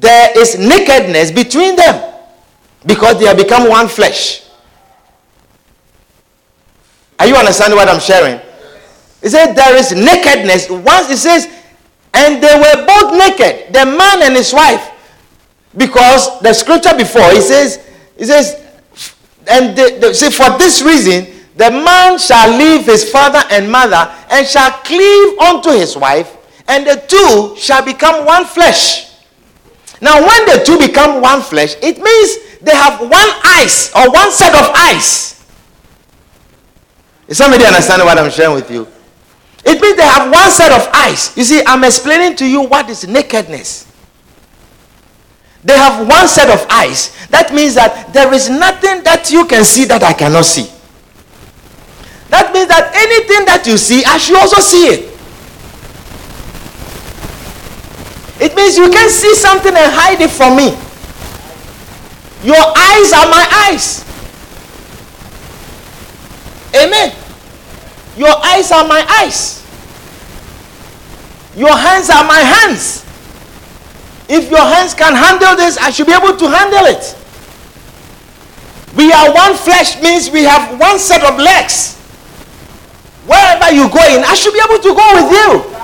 [0.00, 2.12] there is nakedness between them
[2.84, 4.48] because they have become one flesh.
[7.20, 8.40] Are you understanding what I'm sharing?
[9.22, 10.68] It there is nakedness.
[10.68, 11.48] Once it says
[12.14, 14.90] and they were both naked, the man and his wife.
[15.76, 17.84] Because the scripture before, it says,
[18.16, 18.62] it says,
[19.50, 19.76] and
[20.14, 25.38] say, for this reason, the man shall leave his father and mother and shall cleave
[25.38, 26.36] unto his wife,
[26.68, 29.12] and the two shall become one flesh.
[30.00, 34.30] Now, when the two become one flesh, it means they have one eyes or one
[34.30, 35.44] set of eyes.
[37.26, 38.86] Is somebody understanding what I'm sharing with you?
[39.64, 41.36] It means they have one set of eyes.
[41.36, 43.90] You see, I'm explaining to you what is nakedness.
[45.64, 47.16] They have one set of eyes.
[47.28, 50.70] That means that there is nothing that you can see that I cannot see.
[52.28, 55.14] That means that anything that you see, I should also see it.
[58.44, 60.76] It means you can see something and hide it from me.
[62.44, 64.04] Your eyes are my eyes.
[66.76, 67.23] Amen.
[68.16, 69.64] Your eyes are my eyes.
[71.56, 73.04] Your hands are my hands.
[74.28, 77.16] If your hands can handle this, I should be able to handle it.
[78.96, 81.98] We are one flesh means we have one set of legs.
[83.26, 85.74] Wherever you go in, I should be able to go with you.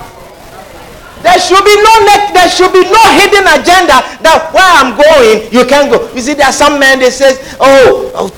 [1.23, 5.53] There should be no net, there should be no hidden agenda that where I'm going,
[5.53, 6.09] you can't go.
[6.15, 8.29] You see, there are some men they say, Oh, oh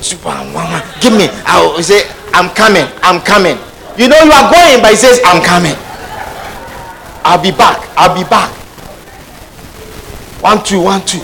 [1.00, 1.28] give me.
[1.46, 3.56] I'll say, I'm coming, I'm coming.
[3.96, 5.76] You know you are going, but he says, I'm coming.
[7.24, 7.86] I'll be back.
[7.96, 8.50] I'll be back.
[10.40, 11.18] One, two, one, two.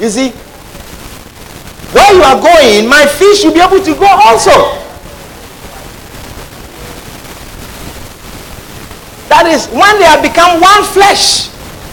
[0.00, 0.30] You see,
[1.90, 4.50] where you are going, my fish should be able to go also.
[9.28, 11.48] That is when they have become one flesh.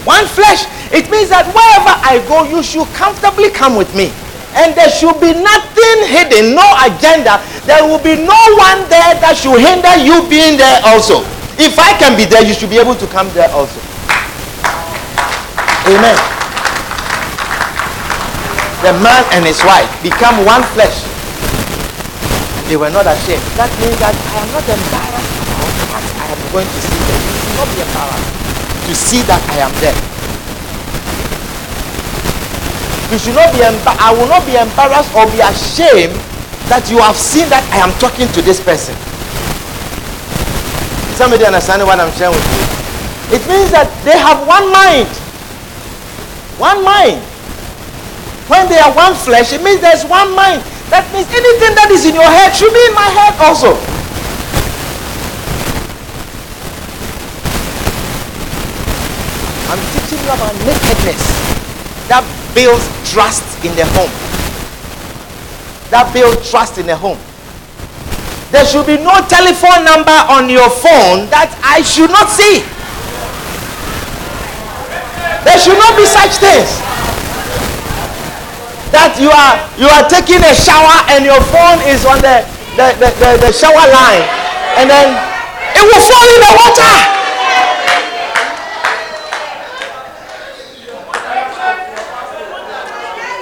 [0.05, 0.65] One flesh.
[0.93, 4.11] It means that wherever I go, you should comfortably come with me
[4.55, 7.37] and there should be nothing hidden, no agenda.
[7.65, 11.21] There will be no one there that should hinder you being there also.
[11.59, 13.77] If I can be there, you should be able to come there also.
[15.89, 16.17] Amen.
[18.81, 21.03] The man and his wife become one flesh.
[22.69, 23.41] they were not ashamed.
[23.57, 25.39] That means that I am not embarrassed
[26.21, 27.21] I am going to see there.
[27.41, 28.29] Should not be embarrassed
[28.85, 30.18] to see that I am there.
[33.09, 36.13] You should not be embar- I will not be embarrassed or be ashamed
[36.69, 38.93] that you have seen that I am talking to this person.
[41.17, 42.69] Somebody understanding what I'm sharing with you?
[43.33, 45.09] It means that they have one mind.
[46.61, 47.17] One mind.
[48.45, 50.61] When they are one flesh, it means there's one mind.
[50.93, 53.73] That means anything that is in your head should be in my head also.
[59.69, 61.21] I'm teaching you about nakedness.
[62.09, 62.21] That
[62.59, 64.11] builds trust in the home.
[65.95, 67.15] That builds trust in the home.
[68.51, 72.59] There should be no telephone number on your phone that I should not see.
[75.47, 76.67] There should not be such things.
[78.91, 82.43] That you are you are taking a shower and your phone is on the
[82.75, 84.25] the, the, the, the shower line
[84.75, 85.15] and then
[85.79, 87.18] it will fall in the water.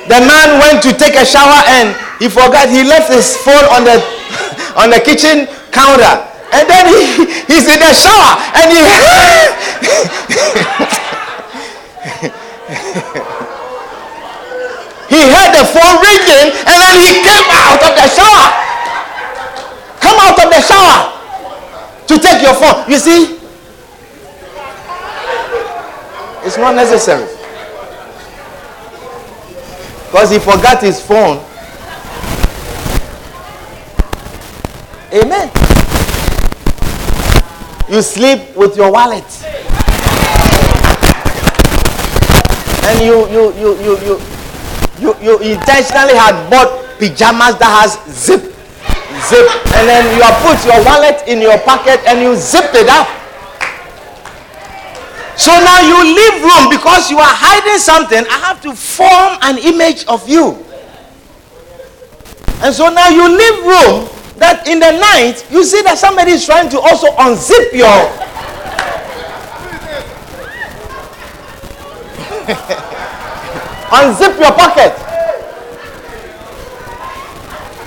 [0.07, 3.83] The man went to take a shower and he forgot he left his phone on
[3.83, 3.99] the
[4.79, 6.23] on the kitchen counter.
[6.55, 8.79] And then he, he's in the shower and he
[15.11, 18.47] he heard the phone ringing and then he came out of the shower.
[19.99, 21.11] Come out of the shower
[22.07, 22.89] to take your phone.
[22.89, 23.37] You see?
[26.45, 27.36] It's not necessary.
[30.07, 31.43] Because he forgot his phone.
[35.13, 35.51] Amen.
[37.89, 39.23] You sleep with your wallet.
[42.87, 44.15] And you you you you you
[44.99, 48.41] you, you intentionally had bought pajamas that has zip
[49.27, 52.87] zip and then you have put your wallet in your pocket and you zip it
[52.89, 53.07] up.
[55.37, 58.25] So now you leave room because you are hiding something.
[58.25, 60.57] I have to form an image of you.
[62.65, 64.09] And so now you leave room
[64.41, 67.85] that in the night you see that somebody is trying to also unzip your.
[73.93, 74.93] unzip your pocket.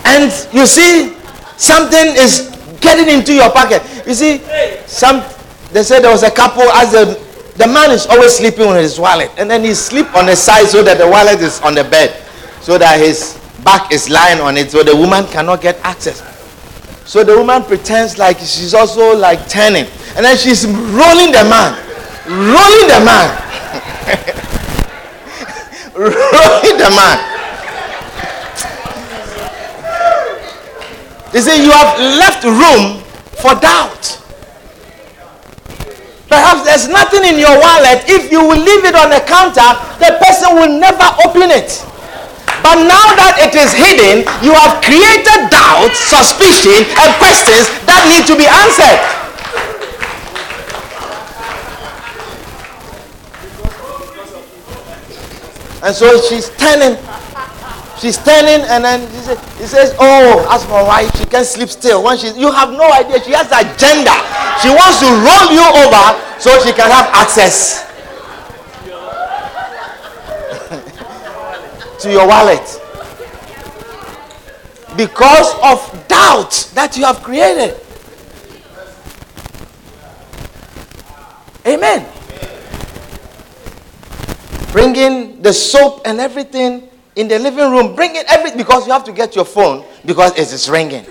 [0.07, 1.17] And you see
[1.57, 2.47] something is
[2.81, 3.83] getting into your pocket.
[4.07, 4.39] You see,
[4.87, 5.25] some
[5.73, 7.30] they said there was a couple as the
[7.61, 10.67] the man is always sleeping with his wallet, and then he sleep on the side
[10.67, 12.17] so that the wallet is on the bed,
[12.63, 16.25] so that his back is lying on it, so the woman cannot get access.
[17.05, 19.85] So the woman pretends like she's also like turning,
[20.17, 21.77] and then she's rolling the man,
[22.33, 23.29] rolling the man,
[26.01, 27.19] rolling the man.
[31.35, 33.05] You see, you have left room
[33.37, 34.17] for doubt.
[36.31, 38.07] Perhaps there's nothing in your wallet.
[38.07, 39.67] If you will leave it on the counter,
[39.99, 41.83] the person will never open it.
[42.63, 48.23] But now that it is hidden, you have created doubt, suspicion, and questions that need
[48.31, 49.01] to be answered.
[55.83, 57.10] And so she's turning.
[58.01, 61.69] She's turning, and then he says, he says, "Oh, as for wife, she can't sleep
[61.69, 62.03] still.
[62.03, 63.23] When she, you have no idea.
[63.23, 64.17] She has agenda.
[64.65, 67.85] She wants to roll you over so she can have access
[72.01, 72.65] to your wallet
[74.97, 77.77] because of doubt that you have created.
[81.67, 82.07] Amen.
[84.73, 86.90] Bring in the soap and everything
[87.21, 87.95] in the living room.
[87.95, 91.05] Bring in everything because you have to get your phone because it is ringing.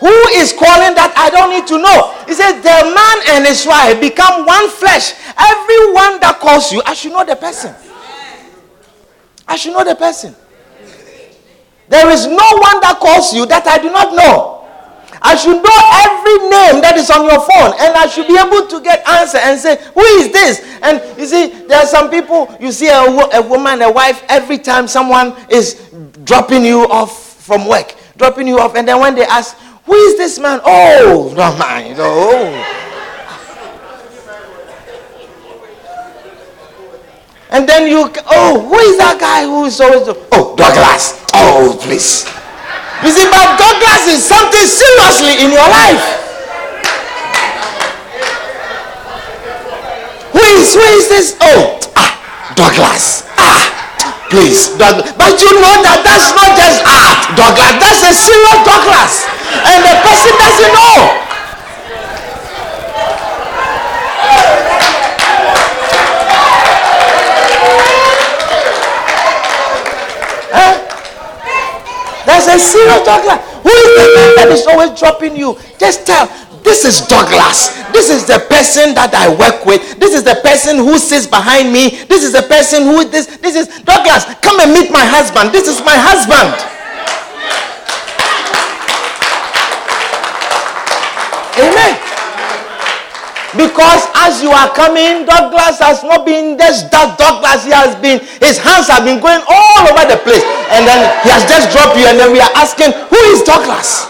[0.00, 1.14] Who is calling that?
[1.16, 2.14] I don't need to know.
[2.26, 5.14] He says, The man and his wife become one flesh.
[5.38, 7.74] Everyone that calls you, I should know the person.
[9.46, 10.34] I should know the person.
[11.88, 14.57] There is no one that calls you that I do not know.
[15.22, 18.46] I should know every name that is on your phone and I should be mm.
[18.46, 20.60] able to get answer and say, Who is this?
[20.82, 24.22] And you see, there are some people, you see a, wo- a woman, a wife,
[24.28, 25.90] every time someone is
[26.24, 29.56] dropping you off from work, dropping you off, and then when they ask,
[29.86, 30.60] Who is this man?
[30.64, 31.96] Oh, no mind.
[31.98, 32.84] Oh.
[37.50, 41.24] And then you, oh, who is that guy who is always, oh, Douglas.
[41.32, 42.26] Oh, please.
[43.02, 46.02] You see, but Douglas is something seriously in your life.
[50.34, 51.36] Who is, who is this?
[51.40, 52.10] Oh, ah,
[52.58, 53.22] Douglas.
[53.38, 55.14] Ah, Please, Douglas.
[55.14, 57.74] But you know that that's not just art, Douglas.
[57.78, 59.14] That's a serious Douglas.
[59.62, 61.28] And the person doesn't know.
[72.28, 73.40] There's a serious Douglas.
[73.64, 75.56] Who is the man that is always dropping you?
[75.80, 76.28] Just tell,
[76.60, 77.72] this is Douglas.
[77.88, 79.96] This is the person that I work with.
[79.96, 82.04] This is the person who sits behind me.
[82.04, 84.28] This is the person who this this is Douglas.
[84.44, 85.56] Come and meet my husband.
[85.56, 86.52] This is my husband.
[91.56, 92.07] Amen.
[93.56, 97.64] Because as you are coming, Douglas has not been just that Douglas.
[97.64, 100.44] He has been, his hands have been going all over the place.
[100.68, 104.04] And then he has just dropped you, and then we are asking, Who is Douglas?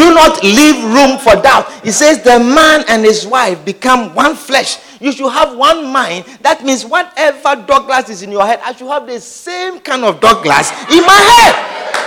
[0.00, 1.68] Do not leave room for doubt.
[1.84, 4.78] He says, The man and his wife become one flesh.
[5.00, 6.24] You should have one mind.
[6.40, 10.20] That means whatever Douglas is in your head, I should have the same kind of
[10.20, 11.97] Douglas in my head.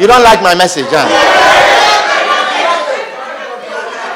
[0.00, 1.04] You don't like my message, huh?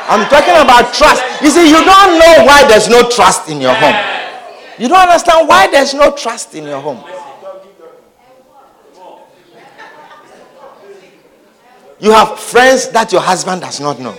[0.08, 1.22] I'm talking about trust.
[1.42, 3.94] You see, you don't know why there's no trust in your home.
[4.78, 7.04] You don't understand why there's no trust in your home.
[12.00, 14.16] You have friends that your husband does not know.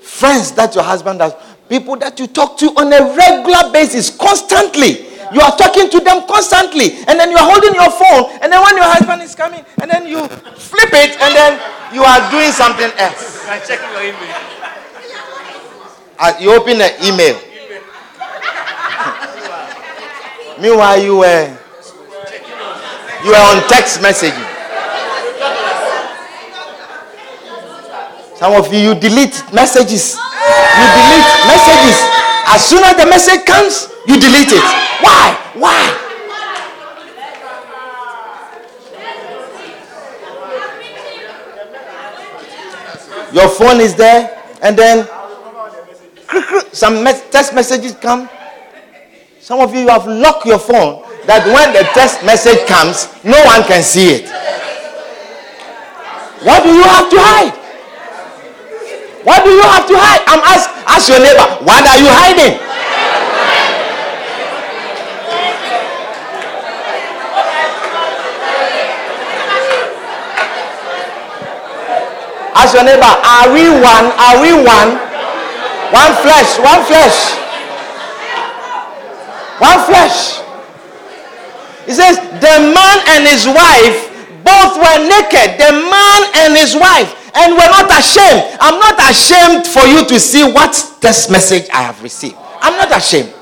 [0.00, 1.34] Friends that your husband does.
[1.68, 5.06] People that you talk to on a regular basis, constantly.
[5.32, 8.62] You are talking to them constantly, and then you are holding your phone, and then
[8.62, 10.26] when your husband is coming, and then you
[10.56, 11.60] flip it, and then
[11.92, 13.44] you are doing something else.
[13.48, 14.36] I'm checking your email.
[16.20, 17.38] Uh, you open an email.
[20.60, 21.46] Meanwhile, you were
[23.22, 24.34] you were on text messaging.
[28.34, 30.18] Some of you you delete messages.
[30.18, 31.98] You delete messages.
[32.50, 34.87] As soon as the message comes, you delete it.
[35.08, 35.26] Why?
[35.54, 35.80] Why?
[43.32, 45.06] Your phone is there, and then
[46.72, 48.28] some text messages come.
[49.40, 53.64] Some of you have locked your phone that when the text message comes, no one
[53.64, 54.28] can see it.
[56.44, 57.54] What do you have to hide?
[59.24, 60.22] What do you have to hide?
[60.28, 62.67] I'm ask ask your neighbor, what are you hiding?
[72.58, 74.06] Ask your neighbor, are we one?
[74.18, 74.98] Are we one?
[75.94, 77.38] One flesh, one flesh.
[79.62, 80.42] One flesh.
[81.86, 84.10] He says, the man and his wife
[84.42, 85.58] both were naked.
[85.58, 87.14] The man and his wife.
[87.34, 88.58] And we're not ashamed.
[88.60, 92.36] I'm not ashamed for you to see what this message I have received.
[92.60, 93.32] I'm not ashamed.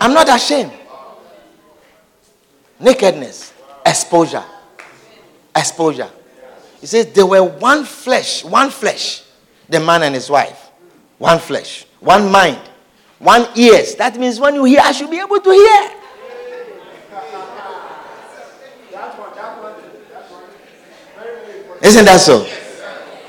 [0.00, 0.72] I'm not ashamed.
[2.78, 3.52] Nakedness,
[3.84, 4.44] exposure,
[5.54, 6.08] exposure.
[6.80, 9.22] He says they were one flesh, one flesh,
[9.68, 10.68] the man and his wife.
[11.18, 12.58] One flesh, one mind,
[13.18, 13.94] one ears.
[13.96, 15.90] That means when you hear, I should be able to hear.
[21.82, 22.44] Isn't that so?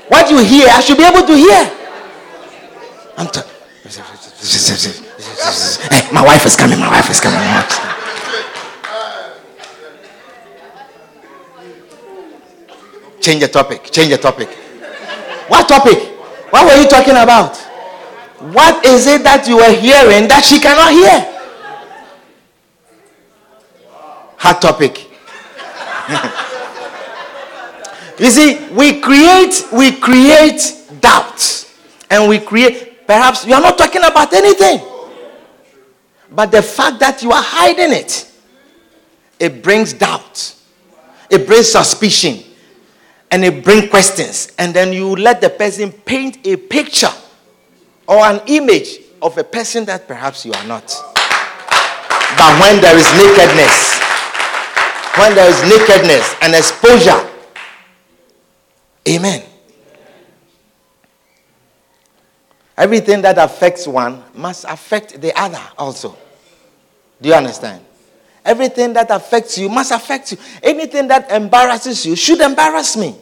[0.08, 1.70] What you hear, I should be able to hear.
[3.16, 3.26] I'm
[5.92, 7.38] hey, my wife is coming, my wife is coming.
[7.38, 7.91] My wife is coming.
[13.22, 13.84] Change the topic.
[13.92, 14.48] Change the topic.
[15.46, 15.96] What topic?
[16.50, 17.56] What were you talking about?
[18.52, 21.28] What is it that you were hearing that she cannot hear?
[24.38, 25.08] Hot topic.
[28.18, 31.70] you see, we create we create doubt
[32.10, 34.80] and we create perhaps you are not talking about anything.
[36.28, 38.28] But the fact that you are hiding it,
[39.38, 40.56] it brings doubt.
[41.30, 42.51] It brings suspicion
[43.32, 44.52] and it bring questions.
[44.58, 47.10] And then you let the person paint a picture
[48.06, 50.86] or an image of a person that perhaps you are not.
[52.36, 54.00] But when there is nakedness
[55.16, 57.28] when there is nakedness and exposure
[59.06, 59.42] amen.
[62.76, 66.16] Everything that affects one must affect the other also.
[67.20, 67.84] Do you understand
[68.44, 70.38] Everything that affects you must affect you.
[70.62, 73.14] Anything that embarrasses you should embarrass me.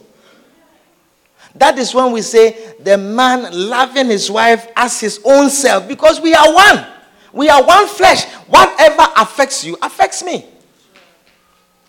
[1.55, 6.21] That is when we say the man loving his wife as his own self because
[6.21, 6.85] we are one.
[7.33, 8.25] We are one flesh.
[8.47, 10.45] Whatever affects you affects me.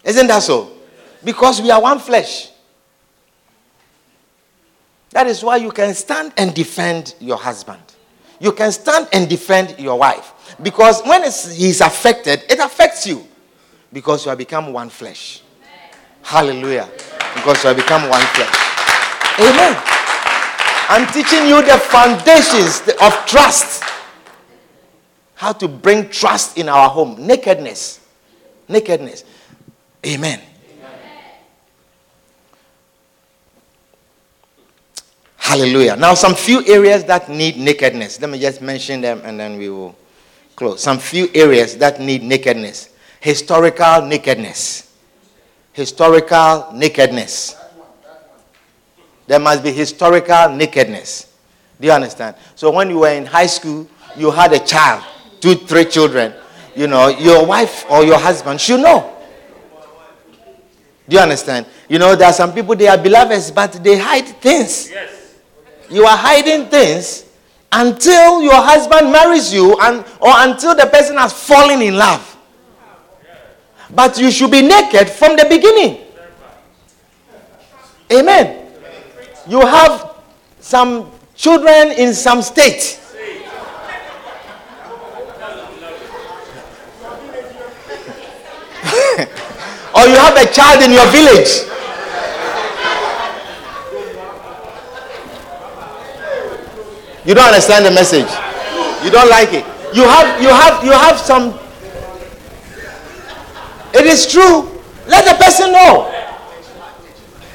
[0.05, 0.73] Isn't that so?
[1.25, 2.51] Because we are one flesh.
[5.11, 7.81] That is why you can stand and defend your husband.
[8.41, 10.33] You can stand and defend your wife.
[10.61, 13.27] Because when he's affected, it affects you.
[13.93, 15.43] Because you have become one flesh.
[16.23, 16.89] Hallelujah.
[17.35, 18.55] Because you have become one flesh.
[19.39, 19.83] Amen.
[20.89, 23.85] I'm teaching you the foundations of trust.
[25.35, 27.27] How to bring trust in our home.
[27.27, 28.01] Nakedness.
[28.69, 29.25] Nakedness.
[30.07, 30.41] Amen.
[35.37, 35.97] Hallelujah.
[35.97, 38.21] Now, some few areas that need nakedness.
[38.21, 39.97] Let me just mention them and then we will
[40.57, 40.83] close.
[40.83, 42.91] Some few areas that need nakedness.
[43.21, 44.95] Historical nakedness.
[45.73, 47.57] Historical nakedness.
[49.27, 51.33] There must be historical nakedness.
[51.81, 52.37] Do you understand?
[52.55, 55.05] So, when you were in high school, you had a child,
[55.41, 56.35] two, three children.
[56.75, 59.17] You know, your wife or your husband should know.
[61.09, 61.67] Do you understand?
[61.89, 64.91] You know, there are some people, they are beloveds, but they hide things.
[64.91, 65.35] Yes.
[65.91, 67.25] You are hiding things
[67.73, 72.29] until your husband marries you and, or until the person has fallen in love.
[73.95, 75.99] But you should be naked from the beginning.
[78.13, 78.69] Amen.
[79.49, 80.15] You have
[80.61, 82.99] some children in some state.
[89.95, 91.72] or you have a child in your village.
[97.25, 98.29] You don't understand the message.
[99.05, 99.65] You don't like it.
[99.95, 101.59] You have you have you have some
[103.95, 104.81] It is true.
[105.07, 106.09] Let the person know.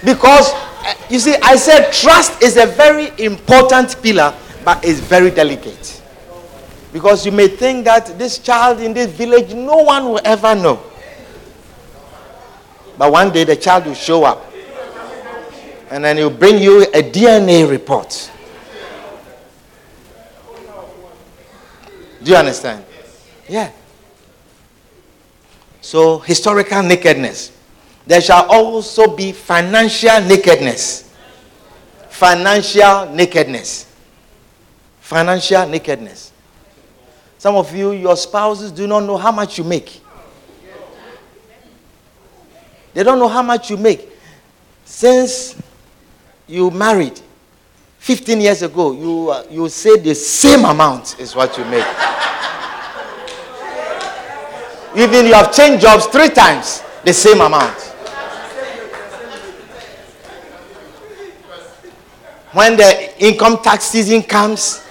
[0.04, 0.54] Because
[0.86, 6.02] eh, you see, I said trust is a very important pillar, but it's very delicate.
[6.94, 10.82] Because you may think that this child in this village, no one will ever know.
[12.98, 14.44] But one day the child will show up.
[15.90, 18.32] And then he'll bring you a DNA report.
[22.28, 22.84] Do you understand?
[23.48, 23.72] Yeah.
[25.80, 27.54] So, historical nakedness.
[28.06, 31.10] There shall also be financial nakedness.
[32.10, 33.90] Financial nakedness.
[35.00, 36.34] Financial nakedness.
[37.38, 40.02] Some of you, your spouses do not know how much you make.
[42.94, 44.06] They don't know how much you make.
[44.84, 45.56] Since
[46.46, 47.22] you married
[48.08, 51.86] 15 years ago, you, uh, you say the same amount is what you make.
[54.96, 57.78] Even you have changed jobs three times, the same amount.
[62.54, 64.88] When the income tax season comes,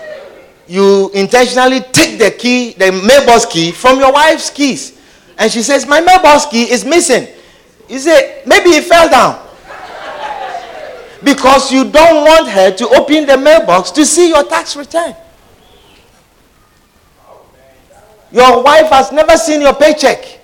[0.67, 5.01] you intentionally take the key, the mailbox key, from your wife's keys.
[5.39, 7.29] And she says, My mailbox key is missing.
[7.89, 9.46] You say, Maybe it fell down.
[11.27, 15.13] Because you don't want her to open the mailbox to see your tax return.
[18.31, 20.39] Your wife has never seen your paycheck.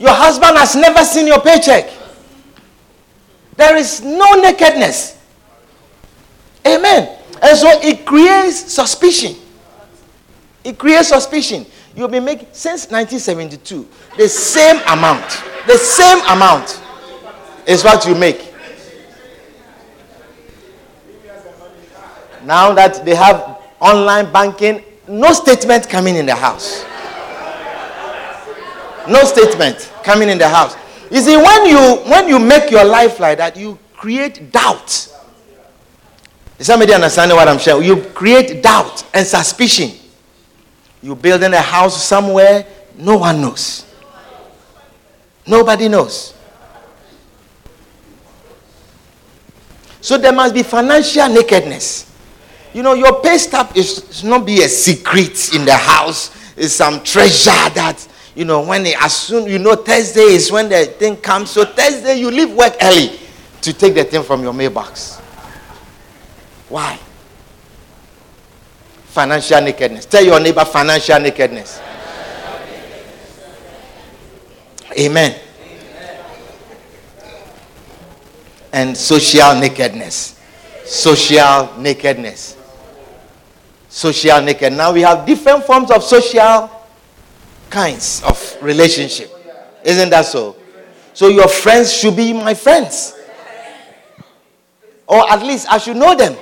[0.00, 1.88] Your husband has never seen your paycheck.
[3.56, 5.16] There is no nakedness.
[6.66, 7.16] Amen.
[7.40, 9.36] And so it creates suspicion.
[10.64, 11.66] It creates suspicion.
[11.94, 15.44] You'll be making, since 1972, the same amount.
[15.68, 16.82] The same amount
[17.64, 18.45] is what you make.
[22.46, 26.84] Now that they have online banking, no statement coming in the house.
[29.08, 30.76] No statement coming in the house.
[31.10, 35.12] You see, when you when you make your life like that, you create doubt.
[36.58, 37.82] Is somebody understanding what I'm saying?
[37.82, 39.90] You create doubt and suspicion.
[41.02, 42.64] You building a house somewhere,
[42.96, 43.84] no one knows.
[45.46, 46.32] Nobody knows.
[50.00, 52.05] So there must be financial nakedness.
[52.76, 56.30] You know, your pay stub is not be a secret in the house.
[56.58, 60.68] It's some treasure that you know, when they, as soon, you know, Thursday is when
[60.68, 61.52] the thing comes.
[61.52, 63.18] So Thursday, you leave work early
[63.62, 65.16] to take the thing from your mailbox.
[66.68, 66.98] Why?
[69.06, 70.04] Financial nakedness.
[70.04, 71.80] Tell your neighbor financial nakedness.
[75.00, 75.40] Amen.
[78.70, 80.38] And social nakedness.
[80.84, 82.55] Social nakedness.
[83.96, 84.74] Social naked.
[84.74, 86.70] Now we have different forms of social
[87.70, 89.32] kinds of relationship.
[89.82, 90.54] Isn't that so?
[91.14, 93.14] So your friends should be my friends.
[95.06, 96.36] Or at least I should know them.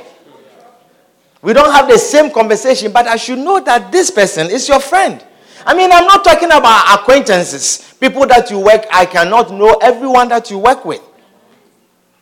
[1.42, 4.80] We don't have the same conversation, but I should know that this person is your
[4.80, 5.24] friend.
[5.64, 8.84] I mean, I'm not talking about acquaintances, people that you work.
[8.92, 11.02] I cannot know everyone that you work with.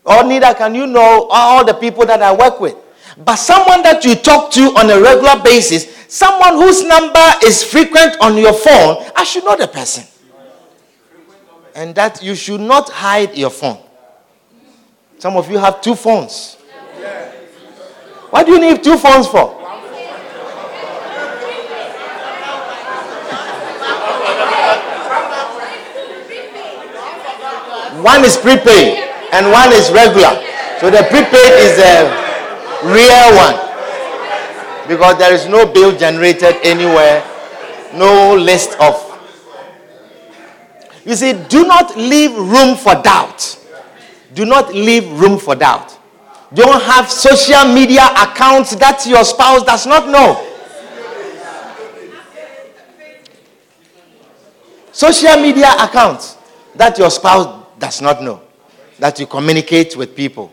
[0.05, 2.77] Or neither can you know all the people that I work with.
[3.19, 8.17] But someone that you talk to on a regular basis, someone whose number is frequent
[8.21, 10.05] on your phone, I should know the person.
[11.75, 13.79] And that you should not hide your phone.
[15.19, 16.57] Some of you have two phones.
[18.31, 19.59] What do you need two phones for?
[28.03, 28.99] One is prepaid
[29.33, 30.35] and one is regular.
[30.81, 32.22] So the prepaid is a
[32.85, 34.89] real one.
[34.89, 37.25] Because there is no bill generated anywhere,
[37.95, 39.09] no list of.
[41.05, 43.59] You see, do not leave room for doubt.
[44.35, 45.99] Do not leave room for doubt.
[46.55, 50.49] Don't have social media accounts that your spouse does not know.
[54.93, 56.37] Social media accounts
[56.75, 58.43] that your spouse does not know.
[58.99, 60.53] That you communicate with people.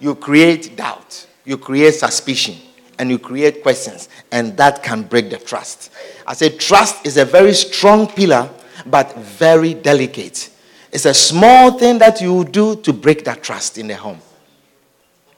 [0.00, 2.56] You create doubt, you create suspicion,
[2.98, 5.90] and you create questions, and that can break the trust.
[6.26, 8.50] I say trust is a very strong pillar,
[8.84, 10.50] but very delicate.
[10.92, 14.18] It's a small thing that you do to break that trust in the home.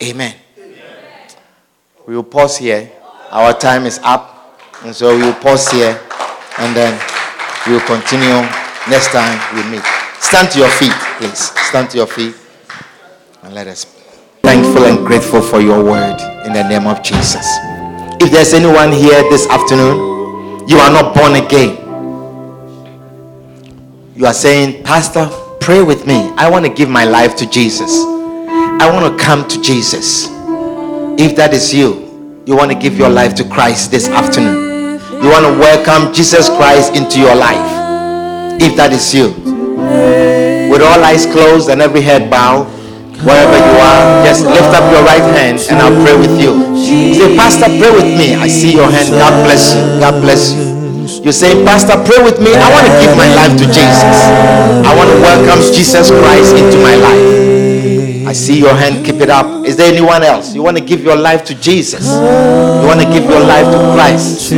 [0.02, 0.34] Amen.
[0.58, 0.78] Amen.
[2.06, 2.92] We will pause here.
[3.30, 4.60] Our time is up.
[4.84, 6.00] And so we will pause here
[6.58, 6.94] and then
[7.66, 8.40] we will continue
[8.88, 9.84] next time we meet.
[10.20, 11.50] Stand to your feet, please.
[11.68, 12.36] Stand to your feet
[13.42, 13.97] and let us
[14.42, 17.46] thankful and grateful for your word in the name of Jesus.
[18.20, 21.76] If there's anyone here this afternoon, you are not born again.
[24.14, 25.28] You are saying, Pastor,
[25.60, 26.32] pray with me.
[26.36, 27.90] I want to give my life to Jesus.
[28.80, 30.28] I want to come to Jesus.
[31.20, 35.00] If that is you, you want to give your life to Christ this afternoon.
[35.22, 38.60] You want to welcome Jesus Christ into your life.
[38.60, 39.30] If that is you,
[40.70, 42.77] with all eyes closed and every head bowed,
[43.22, 46.54] wherever you are, just lift up your right hand and I'll pray with you.
[47.14, 48.34] Say, Pastor, pray with me.
[48.34, 49.10] I see your hand.
[49.10, 49.82] God bless you.
[50.00, 50.68] God bless you.
[51.24, 52.54] You say, Pastor, pray with me.
[52.54, 54.16] I want to give my life to Jesus.
[54.86, 57.48] I want to welcome Jesus Christ into my life.
[58.28, 59.06] I see your hand.
[59.06, 59.64] Keep it up.
[59.64, 60.54] Is there anyone else?
[60.54, 62.06] You want to give your life to Jesus?
[62.06, 64.52] You want to give your life to Christ?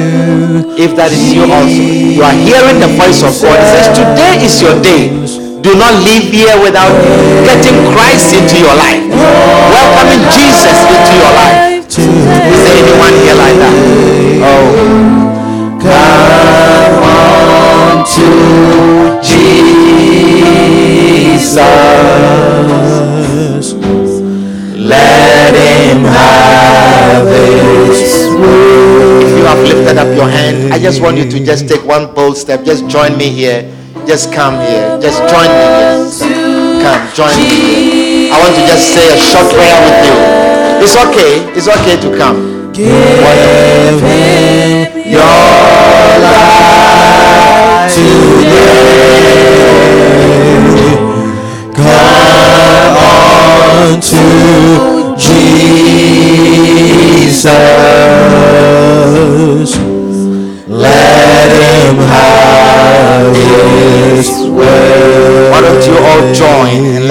[0.77, 3.57] If that is you also, you are hearing the voice of God.
[3.57, 5.40] It says, Today is your day.
[5.63, 6.89] Do not leave here without
[7.45, 9.05] getting Christ into your life.
[9.13, 11.85] Welcoming Jesus into your life.
[11.85, 13.77] Is there anyone here like that?
[14.41, 14.73] Oh.
[15.85, 21.61] Come on to Jesus.
[24.77, 29.25] Let him have his way.
[29.25, 32.15] If you have lifted up your hand, I just want you to just take one
[32.15, 32.65] bold step.
[32.65, 33.71] Just join me here.
[34.11, 34.99] Just come here.
[35.01, 36.03] Just join me here.
[36.83, 38.29] Come, join me.
[38.33, 40.15] I want to just say a short prayer with you.
[40.83, 41.47] It's okay.
[41.55, 42.73] It's okay to come.
[42.73, 44.83] Give your life
[47.95, 48.51] today.
[51.77, 55.15] Come on to
[56.51, 57.90] Jesus.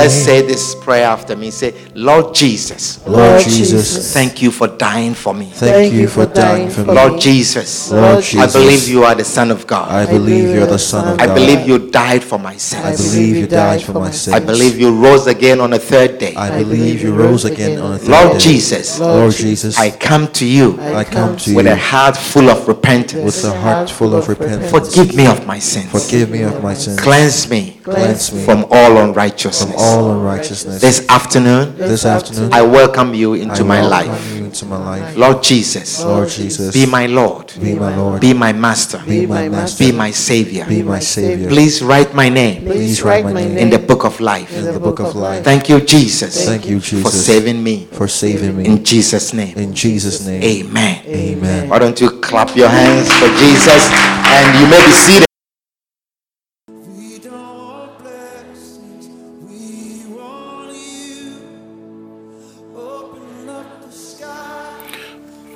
[0.09, 1.51] Say this prayer after me?
[1.51, 5.47] Say, Lord Jesus, Lord Jesus, thank you for dying for me.
[5.47, 6.93] thank you for dying for me.
[6.93, 8.55] Lord Jesus, Lord Jesus.
[8.55, 9.91] I believe you are the Son of God.
[9.91, 11.29] I believe you're the Son of God.
[11.29, 12.85] I believe you died for my sins.
[12.85, 14.33] I believe you died for my sins.
[14.33, 16.35] I believe you rose again on the third day.
[16.37, 18.23] I believe you rose again on the third day.
[18.27, 18.39] Lord.
[18.39, 22.49] Jesus, Lord Jesus, I come to you I come to you with a heart full
[22.49, 23.25] of repentance.
[23.25, 24.71] with a heart full of repentance.
[24.71, 25.91] Forgive me of my sins.
[25.91, 26.97] Forgive me of my sins.
[26.97, 29.73] Cleanse me Cleanse me from all unrighteousness.
[29.73, 30.81] from all unrighteousness.
[30.81, 34.35] This afternoon, This afternoon, I welcome you into my life.
[34.35, 35.17] you into my life.
[35.17, 39.49] Lord Jesus, Lord Jesus, be my Lord, be my Lord, be my Master, be my
[39.49, 40.65] master, be my Savior.
[40.65, 41.49] be my Savior.
[41.49, 44.55] Please write my name Please write my name in the book of life.
[44.55, 45.43] in the book of life.
[45.43, 47.87] Thank you, Jesus, Thank you, Jesus for saving me.
[47.91, 48.65] for saving me.
[48.65, 51.05] In Jesus' name, In Jesus' name, amen.
[51.07, 51.69] amen.
[51.69, 55.28] Why don't you clap your hands for Jesus and you may be seated.